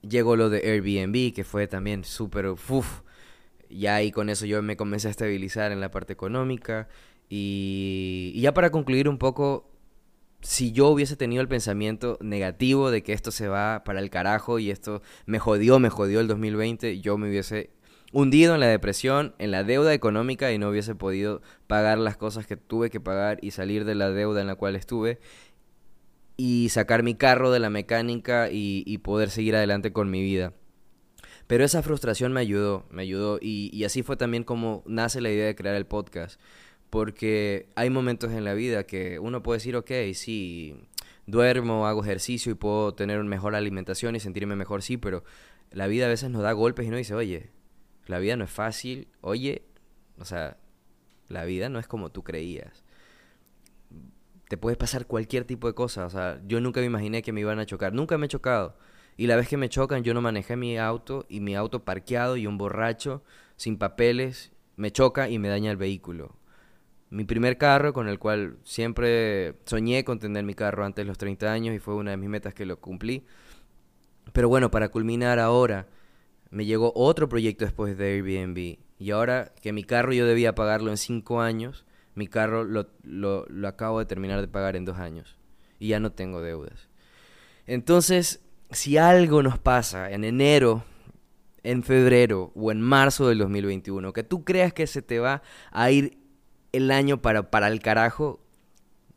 llegó 0.01 0.35
lo 0.35 0.49
de 0.49 0.59
Airbnb, 0.59 1.33
que 1.33 1.43
fue 1.43 1.67
también 1.67 2.03
súper, 2.03 2.53
ya 3.69 3.95
ahí 3.95 4.11
con 4.11 4.29
eso 4.29 4.45
yo 4.45 4.61
me 4.61 4.77
comencé 4.77 5.07
a 5.07 5.11
estabilizar 5.11 5.71
en 5.71 5.79
la 5.81 5.91
parte 5.91 6.13
económica. 6.13 6.87
y 7.27 8.39
ya 8.39 8.53
para 8.53 8.69
concluir 8.69 9.09
un 9.09 9.17
poco 9.17 9.74
si 10.45 10.71
yo 10.71 10.89
hubiese 10.89 11.15
tenido 11.15 11.41
el 11.41 11.47
pensamiento 11.47 12.19
negativo 12.21 12.91
de 12.91 13.01
que 13.01 13.13
esto 13.13 13.31
se 13.31 13.47
va 13.47 13.83
para 13.83 13.99
el 13.99 14.11
carajo 14.11 14.59
y 14.59 14.69
esto 14.69 15.01
me 15.25 15.39
jodió, 15.39 15.79
me 15.79 15.89
jodió 15.89 16.19
el 16.19 16.27
2020, 16.27 17.01
yo 17.01 17.17
me 17.17 17.29
hubiese 17.29 17.71
hundido 18.13 18.53
en 18.53 18.59
la 18.59 18.67
depresión, 18.67 19.33
en 19.39 19.49
la 19.49 19.63
deuda 19.63 19.91
económica 19.91 20.51
y 20.51 20.59
no 20.59 20.69
hubiese 20.69 20.93
podido 20.93 21.41
pagar 21.65 21.97
las 21.97 22.15
cosas 22.15 22.45
que 22.45 22.57
tuve 22.57 22.91
que 22.91 22.99
pagar 22.99 23.39
y 23.41 23.51
salir 23.51 23.85
de 23.85 23.95
la 23.95 24.11
deuda 24.11 24.39
en 24.39 24.45
la 24.45 24.53
cual 24.53 24.75
estuve 24.75 25.19
y 26.37 26.69
sacar 26.69 27.01
mi 27.01 27.15
carro 27.15 27.49
de 27.49 27.59
la 27.59 27.71
mecánica 27.71 28.49
y, 28.51 28.99
poder 28.99 29.31
seguir 29.31 29.55
adelante 29.55 29.91
con 29.93 30.11
mi 30.11 30.21
vida. 30.21 30.53
Pero 31.47 31.63
esa 31.63 31.81
frustración 31.81 32.33
me 32.33 32.41
ayudó, 32.41 32.85
me 32.91 33.01
ayudó 33.01 33.39
y, 33.41 33.71
y 33.73 33.83
así 33.83 34.03
fue 34.03 34.15
también 34.15 34.43
como 34.43 34.83
nace 34.85 35.21
la 35.21 35.31
idea 35.31 35.47
de 35.47 35.55
crear 35.55 35.75
el 35.75 35.87
podcast 35.87 36.39
porque 36.95 37.67
hay 37.75 37.89
momentos 37.89 38.31
en 38.31 38.45
la 38.45 38.53
vida 38.53 38.85
que 38.85 39.19
uno 39.19 39.43
puede 39.43 39.57
decir, 39.57 39.75
ok, 39.75 39.91
sí, 40.13 40.77
duermo, 41.25 41.87
hago 41.87 42.01
ejercicio 42.01 42.53
y 42.53 42.55
puedo 42.55 42.93
tener 42.93 43.19
una 43.19 43.27
mejor 43.27 43.53
alimentación 43.53 44.15
y 44.15 44.21
sentirme 44.21 44.55
mejor, 44.55 44.81
sí, 44.81 44.95
pero 44.95 45.25
la 45.71 45.87
vida 45.87 46.05
a 46.05 46.07
veces 46.07 46.29
nos 46.29 46.41
da 46.41 46.53
golpes 46.53 46.85
y 46.85 46.87
uno 46.87 46.95
dice, 46.95 47.13
oye, 47.13 47.49
la 48.05 48.19
vida 48.19 48.37
no 48.37 48.45
es 48.45 48.49
fácil, 48.49 49.09
oye, 49.19 49.65
o 50.19 50.23
sea, 50.23 50.55
la 51.27 51.43
vida 51.43 51.67
no 51.67 51.79
es 51.79 51.87
como 51.87 52.13
tú 52.13 52.23
creías. 52.23 52.85
Te 54.47 54.55
puede 54.55 54.77
pasar 54.77 55.05
cualquier 55.05 55.43
tipo 55.43 55.67
de 55.67 55.73
cosa, 55.73 56.05
o 56.05 56.09
sea, 56.09 56.39
yo 56.47 56.61
nunca 56.61 56.79
me 56.79 56.85
imaginé 56.85 57.21
que 57.23 57.33
me 57.33 57.41
iban 57.41 57.59
a 57.59 57.65
chocar, 57.65 57.91
nunca 57.91 58.17
me 58.17 58.27
he 58.27 58.29
chocado. 58.29 58.77
Y 59.17 59.27
la 59.27 59.35
vez 59.35 59.49
que 59.49 59.57
me 59.57 59.67
chocan, 59.67 60.05
yo 60.05 60.13
no 60.13 60.21
manejé 60.21 60.55
mi 60.55 60.77
auto 60.77 61.25
y 61.27 61.41
mi 61.41 61.55
auto 61.55 61.83
parqueado 61.83 62.37
y 62.37 62.47
un 62.47 62.57
borracho 62.57 63.21
sin 63.57 63.77
papeles 63.77 64.53
me 64.77 64.91
choca 64.91 65.27
y 65.27 65.39
me 65.39 65.49
daña 65.49 65.71
el 65.71 65.77
vehículo 65.77 66.37
mi 67.15 67.23
primer 67.23 67.57
carro 67.57 67.93
con 67.93 68.09
el 68.09 68.19
cual 68.19 68.57
siempre 68.65 69.55
soñé 69.63 70.03
con 70.03 70.19
tener 70.19 70.43
mi 70.43 70.53
carro 70.53 70.83
antes 70.83 71.05
de 71.05 71.07
los 71.07 71.17
30 71.17 71.49
años 71.49 71.73
y 71.73 71.79
fue 71.79 71.95
una 71.95 72.11
de 72.11 72.17
mis 72.17 72.27
metas 72.27 72.53
que 72.53 72.65
lo 72.65 72.81
cumplí. 72.81 73.23
Pero 74.33 74.49
bueno, 74.49 74.69
para 74.69 74.89
culminar 74.89 75.39
ahora, 75.39 75.87
me 76.49 76.65
llegó 76.65 76.91
otro 76.93 77.29
proyecto 77.29 77.63
después 77.63 77.97
de 77.97 78.15
Airbnb. 78.15 78.79
Y 78.99 79.11
ahora 79.11 79.53
que 79.61 79.71
mi 79.71 79.85
carro 79.85 80.11
yo 80.11 80.25
debía 80.25 80.55
pagarlo 80.55 80.91
en 80.91 80.97
5 80.97 81.39
años, 81.39 81.85
mi 82.15 82.27
carro 82.27 82.65
lo, 82.65 82.89
lo, 83.03 83.45
acabo 83.65 83.99
de 83.99 84.05
terminar 84.05 84.41
de 84.41 84.49
pagar 84.49 84.75
en 84.75 84.83
2 84.83 84.97
años. 84.99 85.37
Y 85.79 85.89
ya 85.89 86.01
no 86.01 86.11
tengo 86.11 86.41
deudas. 86.41 86.89
Entonces, 87.65 88.41
si 88.71 88.97
algo 88.97 89.41
nos 89.41 89.57
pasa 89.57 90.11
en 90.11 90.25
enero 90.25 90.83
en 91.63 91.81
febrero 91.81 92.51
o 92.55 92.71
en 92.71 92.81
marzo 92.81 93.29
del 93.29 93.37
2021, 93.37 94.11
que 94.11 94.23
tú 94.23 94.43
creas 94.43 94.73
que 94.73 94.85
se 94.85 95.01
te 95.01 95.19
va 95.19 95.41
a 95.71 95.89
ir 95.89 96.24
el 96.75 96.91
año 96.91 97.21
para, 97.21 97.49
para 97.51 97.67
el 97.67 97.79
carajo, 97.79 98.39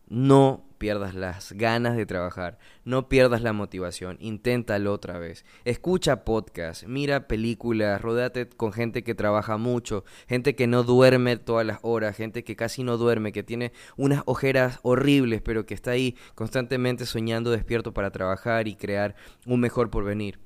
no 0.09 0.65
pierdas 0.79 1.15
las 1.15 1.53
ganas 1.53 1.97
de 1.97 2.07
trabajar, 2.07 2.59
no 2.85 3.09
pierdas 3.09 3.43
la 3.43 3.53
motivación, 3.53 4.17
inténtalo 4.21 4.93
otra 4.93 5.19
vez. 5.19 5.45
Escucha 5.65 6.25
podcast, 6.25 6.85
mira 6.85 7.27
películas, 7.27 8.01
rodate 8.01 8.49
con 8.49 8.73
gente 8.73 9.03
que 9.03 9.15
trabaja 9.15 9.57
mucho, 9.57 10.05
gente 10.29 10.55
que 10.55 10.67
no 10.67 10.85
duerme 10.85 11.37
todas 11.37 11.67
las 11.67 11.81
horas, 11.83 12.17
gente 12.17 12.45
que 12.45 12.57
casi 12.57 12.85
no 12.85 12.97
duerme, 12.97 13.33
que 13.33 13.43
tiene 13.43 13.73
unas 13.97 14.23
ojeras 14.27 14.79
horribles, 14.83 15.43
pero 15.43 15.67
que 15.67 15.75
está 15.75 15.91
ahí 15.91 16.17
constantemente 16.35 17.07
soñando 17.07 17.51
despierto 17.51 17.93
para 17.93 18.11
trabajar 18.11 18.69
y 18.69 18.77
crear 18.77 19.17
un 19.47 19.61
mejor 19.61 19.91
porvenir. 19.91 20.39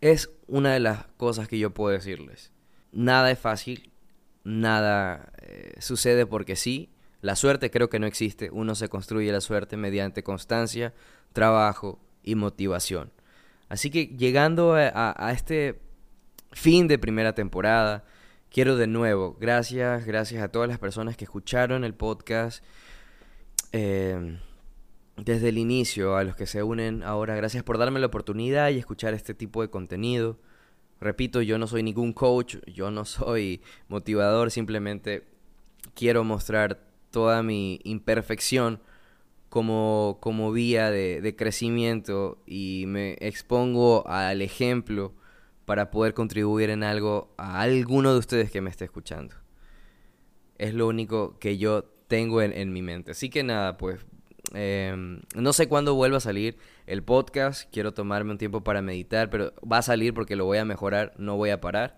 Es 0.00 0.30
una 0.46 0.72
de 0.72 0.80
las 0.80 1.06
cosas 1.16 1.48
que 1.48 1.58
yo 1.58 1.72
puedo 1.72 1.90
decirles. 1.90 2.52
Nada 2.92 3.30
es 3.30 3.38
fácil, 3.38 3.92
nada 4.44 5.32
eh, 5.42 5.74
sucede 5.80 6.26
porque 6.26 6.56
sí. 6.56 6.90
La 7.20 7.34
suerte 7.34 7.70
creo 7.70 7.88
que 7.88 7.98
no 7.98 8.06
existe. 8.06 8.50
Uno 8.50 8.74
se 8.74 8.88
construye 8.88 9.32
la 9.32 9.40
suerte 9.40 9.76
mediante 9.76 10.22
constancia, 10.22 10.94
trabajo 11.32 11.98
y 12.22 12.36
motivación. 12.36 13.10
Así 13.68 13.90
que 13.90 14.06
llegando 14.06 14.74
a, 14.74 15.30
este 15.32 15.80
fin 16.52 16.88
de 16.88 16.98
primera 16.98 17.34
temporada, 17.34 18.04
quiero 18.50 18.76
de 18.76 18.86
nuevo, 18.86 19.36
gracias, 19.38 20.06
gracias 20.06 20.42
a 20.42 20.48
todas 20.48 20.68
las 20.68 20.78
personas 20.78 21.16
que 21.16 21.24
escucharon 21.24 21.84
el 21.84 21.94
podcast 21.94 22.64
eh, 23.72 24.38
desde 25.16 25.48
el 25.50 25.58
inicio, 25.58 26.16
a 26.16 26.24
los 26.24 26.36
que 26.36 26.46
se 26.46 26.62
unen 26.62 27.02
ahora, 27.02 27.34
gracias 27.34 27.62
por 27.64 27.76
darme 27.76 28.00
la 28.00 28.06
oportunidad 28.06 28.70
y 28.70 28.78
escuchar 28.78 29.12
este 29.12 29.34
tipo 29.34 29.60
de 29.60 29.68
contenido. 29.68 30.38
Repito, 31.00 31.42
yo 31.42 31.58
no 31.58 31.66
soy 31.66 31.82
ningún 31.82 32.12
coach, 32.12 32.56
yo 32.66 32.90
no 32.90 33.04
soy 33.04 33.60
motivador, 33.88 34.50
simplemente 34.50 35.24
quiero 35.94 36.24
mostrar 36.24 36.80
toda 37.10 37.42
mi 37.42 37.80
imperfección 37.84 38.80
como, 39.48 40.18
como 40.20 40.52
vía 40.52 40.90
de, 40.90 41.34
crecimiento 41.36 42.42
y 42.46 42.84
me 42.86 43.16
expongo 43.20 44.06
al 44.08 44.42
ejemplo 44.42 45.14
para 45.64 45.90
poder 45.90 46.14
contribuir 46.14 46.70
en 46.70 46.82
algo 46.82 47.32
a 47.36 47.60
alguno 47.60 48.12
de 48.12 48.18
ustedes 48.18 48.50
que 48.50 48.60
me 48.60 48.70
esté 48.70 48.84
escuchando. 48.84 49.36
Es 50.58 50.74
lo 50.74 50.88
único 50.88 51.38
que 51.38 51.58
yo 51.58 51.84
tengo 52.08 52.42
en, 52.42 52.52
en 52.52 52.72
mi 52.72 52.82
mente. 52.82 53.12
Así 53.12 53.30
que 53.30 53.44
nada, 53.44 53.76
pues 53.76 54.04
Em, 54.54 55.20
no 55.34 55.52
sé 55.52 55.68
cuándo 55.68 55.94
vuelva 55.94 56.18
a 56.18 56.20
salir 56.20 56.58
el 56.86 57.02
podcast. 57.02 57.70
Quiero 57.72 57.92
tomarme 57.92 58.32
un 58.32 58.38
tiempo 58.38 58.62
para 58.62 58.82
meditar, 58.82 59.30
pero 59.30 59.52
va 59.60 59.78
a 59.78 59.82
salir 59.82 60.14
porque 60.14 60.36
lo 60.36 60.44
voy 60.44 60.58
a 60.58 60.64
mejorar, 60.64 61.14
no 61.18 61.36
voy 61.36 61.50
a 61.50 61.60
parar. 61.60 61.96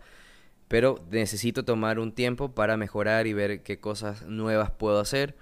Pero 0.69 1.05
necesito 1.11 1.65
tomar 1.65 1.99
un 1.99 2.13
tiempo 2.13 2.55
para 2.55 2.77
mejorar 2.77 3.27
y 3.27 3.33
ver 3.33 3.63
qué 3.63 3.81
cosas 3.81 4.27
nuevas 4.27 4.71
puedo 4.71 5.01
hacer. 5.01 5.37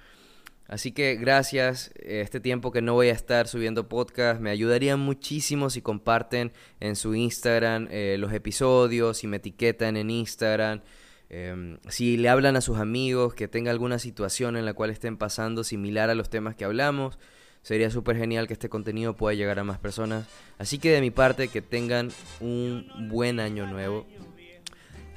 Así 0.68 0.92
que 0.92 1.16
gracias, 1.16 1.92
este 1.96 2.40
tiempo 2.40 2.72
que 2.72 2.82
no 2.82 2.92
voy 2.92 3.08
a 3.08 3.12
estar 3.12 3.48
subiendo 3.48 3.88
podcast, 3.88 4.38
me 4.38 4.50
ayudaría 4.50 4.98
muchísimo 4.98 5.70
si 5.70 5.80
comparten 5.80 6.52
en 6.78 6.94
su 6.94 7.14
Instagram 7.14 7.88
eh, 7.90 8.16
los 8.18 8.34
episodios, 8.34 9.16
si 9.16 9.26
me 9.26 9.38
etiquetan 9.38 9.96
en 9.96 10.10
Instagram. 10.10 10.82
Em, 11.30 11.78
si 11.88 12.16
le 12.16 12.30
hablan 12.30 12.56
a 12.56 12.62
sus 12.62 12.78
amigos 12.78 13.34
que 13.34 13.48
tenga 13.48 13.70
alguna 13.70 13.98
situación 13.98 14.56
en 14.56 14.64
la 14.64 14.72
cual 14.72 14.90
estén 14.90 15.18
pasando 15.18 15.62
similar 15.62 16.08
a 16.08 16.14
los 16.14 16.30
temas 16.30 16.54
que 16.56 16.64
hablamos, 16.64 17.18
sería 17.62 17.90
súper 17.90 18.16
genial 18.16 18.46
que 18.46 18.54
este 18.54 18.70
contenido 18.70 19.14
pueda 19.14 19.34
llegar 19.34 19.58
a 19.58 19.64
más 19.64 19.78
personas. 19.78 20.26
Así 20.58 20.78
que 20.78 20.90
de 20.90 21.00
mi 21.00 21.10
parte, 21.10 21.48
que 21.48 21.60
tengan 21.60 22.10
un 22.40 22.88
buen 23.10 23.40
año 23.40 23.66
nuevo, 23.66 24.06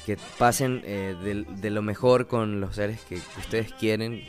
que 0.05 0.17
pasen 0.37 0.81
eh, 0.83 1.15
de, 1.23 1.69
lo 1.69 1.81
mejor 1.81 2.27
con 2.27 2.59
los 2.59 2.75
seres 2.75 2.99
que, 3.07 3.15
ustedes 3.37 3.71
quieren, 3.73 4.23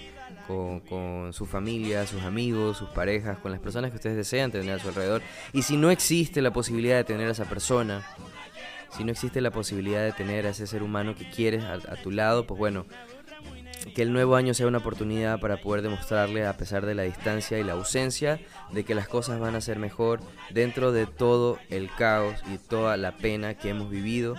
con, 0.46 0.80
con, 0.80 1.32
su 1.32 1.46
familia, 1.46 2.06
sus 2.06 2.22
amigos, 2.22 2.76
sus 2.76 2.90
parejas, 2.90 3.38
con 3.38 3.50
las 3.50 3.60
personas 3.60 3.90
que 3.90 3.96
ustedes 3.96 4.16
desean 4.16 4.52
tener 4.52 4.74
a 4.74 4.78
su 4.78 4.88
alrededor. 4.88 5.22
Y 5.52 5.62
si 5.62 5.76
no 5.76 5.90
existe 5.90 6.42
la 6.42 6.52
posibilidad 6.52 6.96
de 6.96 7.04
tener 7.04 7.26
a 7.26 7.32
esa 7.32 7.46
persona, 7.46 8.06
si 8.96 9.04
no 9.04 9.12
existe 9.12 9.40
la 9.40 9.50
posibilidad 9.50 10.02
de 10.02 10.12
tener 10.12 10.46
a 10.46 10.50
ese 10.50 10.66
ser 10.66 10.82
humano 10.82 11.14
que 11.14 11.28
quieres 11.30 11.64
a, 11.64 11.96
tu 11.96 12.10
lado, 12.10 12.46
pues 12.46 12.58
bueno, 12.58 12.86
que 13.94 14.02
el 14.02 14.12
nuevo 14.12 14.36
año 14.36 14.54
sea 14.54 14.66
una 14.66 14.78
oportunidad 14.78 15.40
para 15.40 15.56
poder 15.56 15.82
demostrarle, 15.82 16.46
a 16.46 16.56
pesar 16.56 16.86
de 16.86 16.94
la 16.94 17.02
distancia 17.02 17.58
y 17.58 17.64
la 17.64 17.72
ausencia, 17.72 18.40
de 18.72 18.84
que 18.84 18.94
las 18.94 19.08
cosas 19.08 19.40
van 19.40 19.54
a 19.54 19.60
ser 19.60 19.78
mejor 19.78 20.20
dentro 20.50 20.92
de 20.92 21.06
todo 21.06 21.58
el 21.70 21.90
caos 21.94 22.36
y 22.52 22.58
toda 22.58 22.96
la 22.96 23.16
pena 23.16 23.54
que 23.54 23.70
hemos 23.70 23.90
vivido, 23.90 24.36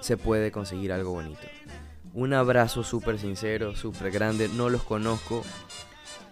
se 0.00 0.16
puede 0.16 0.52
conseguir 0.52 0.92
algo 0.92 1.10
bonito. 1.10 1.46
Un 2.14 2.32
abrazo 2.32 2.84
súper 2.84 3.18
sincero, 3.18 3.74
súper 3.74 4.10
grande, 4.10 4.48
no 4.48 4.70
los 4.70 4.84
conozco, 4.84 5.44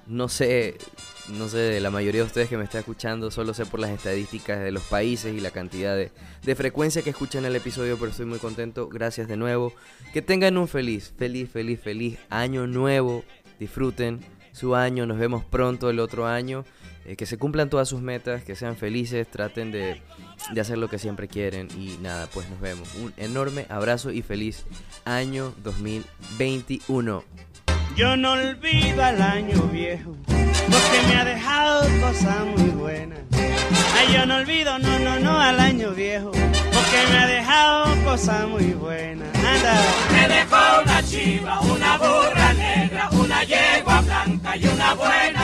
no 0.06 0.28
sé 0.28 0.78
no 1.28 1.48
sé, 1.48 1.58
de 1.58 1.80
la 1.80 1.90
mayoría 1.90 2.20
de 2.20 2.26
ustedes 2.26 2.48
que 2.48 2.56
me 2.56 2.64
está 2.64 2.78
escuchando, 2.78 3.30
solo 3.30 3.54
sé 3.54 3.66
por 3.66 3.80
las 3.80 3.90
estadísticas 3.90 4.60
de 4.60 4.72
los 4.72 4.82
países 4.84 5.34
y 5.34 5.40
la 5.40 5.50
cantidad 5.50 5.96
de, 5.96 6.10
de, 6.42 6.54
frecuencia 6.54 7.02
que 7.02 7.10
escuchan 7.10 7.44
el 7.44 7.56
episodio, 7.56 7.96
pero 7.98 8.10
estoy 8.10 8.26
muy 8.26 8.38
contento. 8.38 8.88
Gracias 8.88 9.28
de 9.28 9.36
nuevo. 9.36 9.72
Que 10.12 10.22
tengan 10.22 10.56
un 10.58 10.68
feliz, 10.68 11.12
feliz, 11.16 11.50
feliz, 11.50 11.80
feliz 11.80 12.18
año 12.30 12.66
nuevo. 12.66 13.24
Disfruten 13.58 14.20
su 14.52 14.74
año, 14.74 15.06
nos 15.06 15.18
vemos 15.18 15.44
pronto 15.44 15.90
el 15.90 15.98
otro 16.00 16.26
año. 16.26 16.64
Eh, 17.06 17.16
que 17.16 17.26
se 17.26 17.36
cumplan 17.36 17.68
todas 17.68 17.88
sus 17.88 18.00
metas, 18.00 18.44
que 18.44 18.56
sean 18.56 18.76
felices, 18.76 19.26
traten 19.30 19.72
de, 19.72 20.00
de 20.52 20.60
hacer 20.60 20.78
lo 20.78 20.88
que 20.88 20.98
siempre 20.98 21.28
quieren. 21.28 21.68
Y 21.78 21.98
nada, 22.00 22.28
pues 22.32 22.48
nos 22.48 22.60
vemos. 22.60 22.88
Un 22.94 23.12
enorme 23.16 23.66
abrazo 23.68 24.10
y 24.10 24.22
feliz 24.22 24.64
año 25.04 25.54
2021. 25.62 27.24
Yo 27.96 28.16
no 28.16 28.32
olvido 28.32 29.04
al 29.04 29.22
año 29.22 29.62
viejo, 29.72 30.16
porque 30.26 31.08
me 31.08 31.16
ha 31.16 31.24
dejado 31.24 31.82
cosas 32.00 32.44
muy 32.44 32.70
buenas. 32.70 33.20
Ay, 33.96 34.12
yo 34.12 34.26
no 34.26 34.36
olvido, 34.36 34.76
no, 34.80 34.98
no, 34.98 35.20
no 35.20 35.40
al 35.40 35.60
año 35.60 35.90
viejo, 35.92 36.32
porque 36.32 37.12
me 37.12 37.18
ha 37.18 37.26
dejado 37.28 38.04
cosas 38.04 38.48
muy 38.48 38.72
buenas. 38.72 39.28
Anda. 39.36 39.80
Me 40.12 40.28
dejó 40.28 40.82
una 40.82 41.02
chiva, 41.04 41.60
una 41.60 41.96
burra 41.98 42.52
negra, 42.54 43.08
una 43.12 43.44
yegua 43.44 44.00
blanca 44.00 44.56
y 44.56 44.66
una 44.66 44.94
buena. 44.94 45.43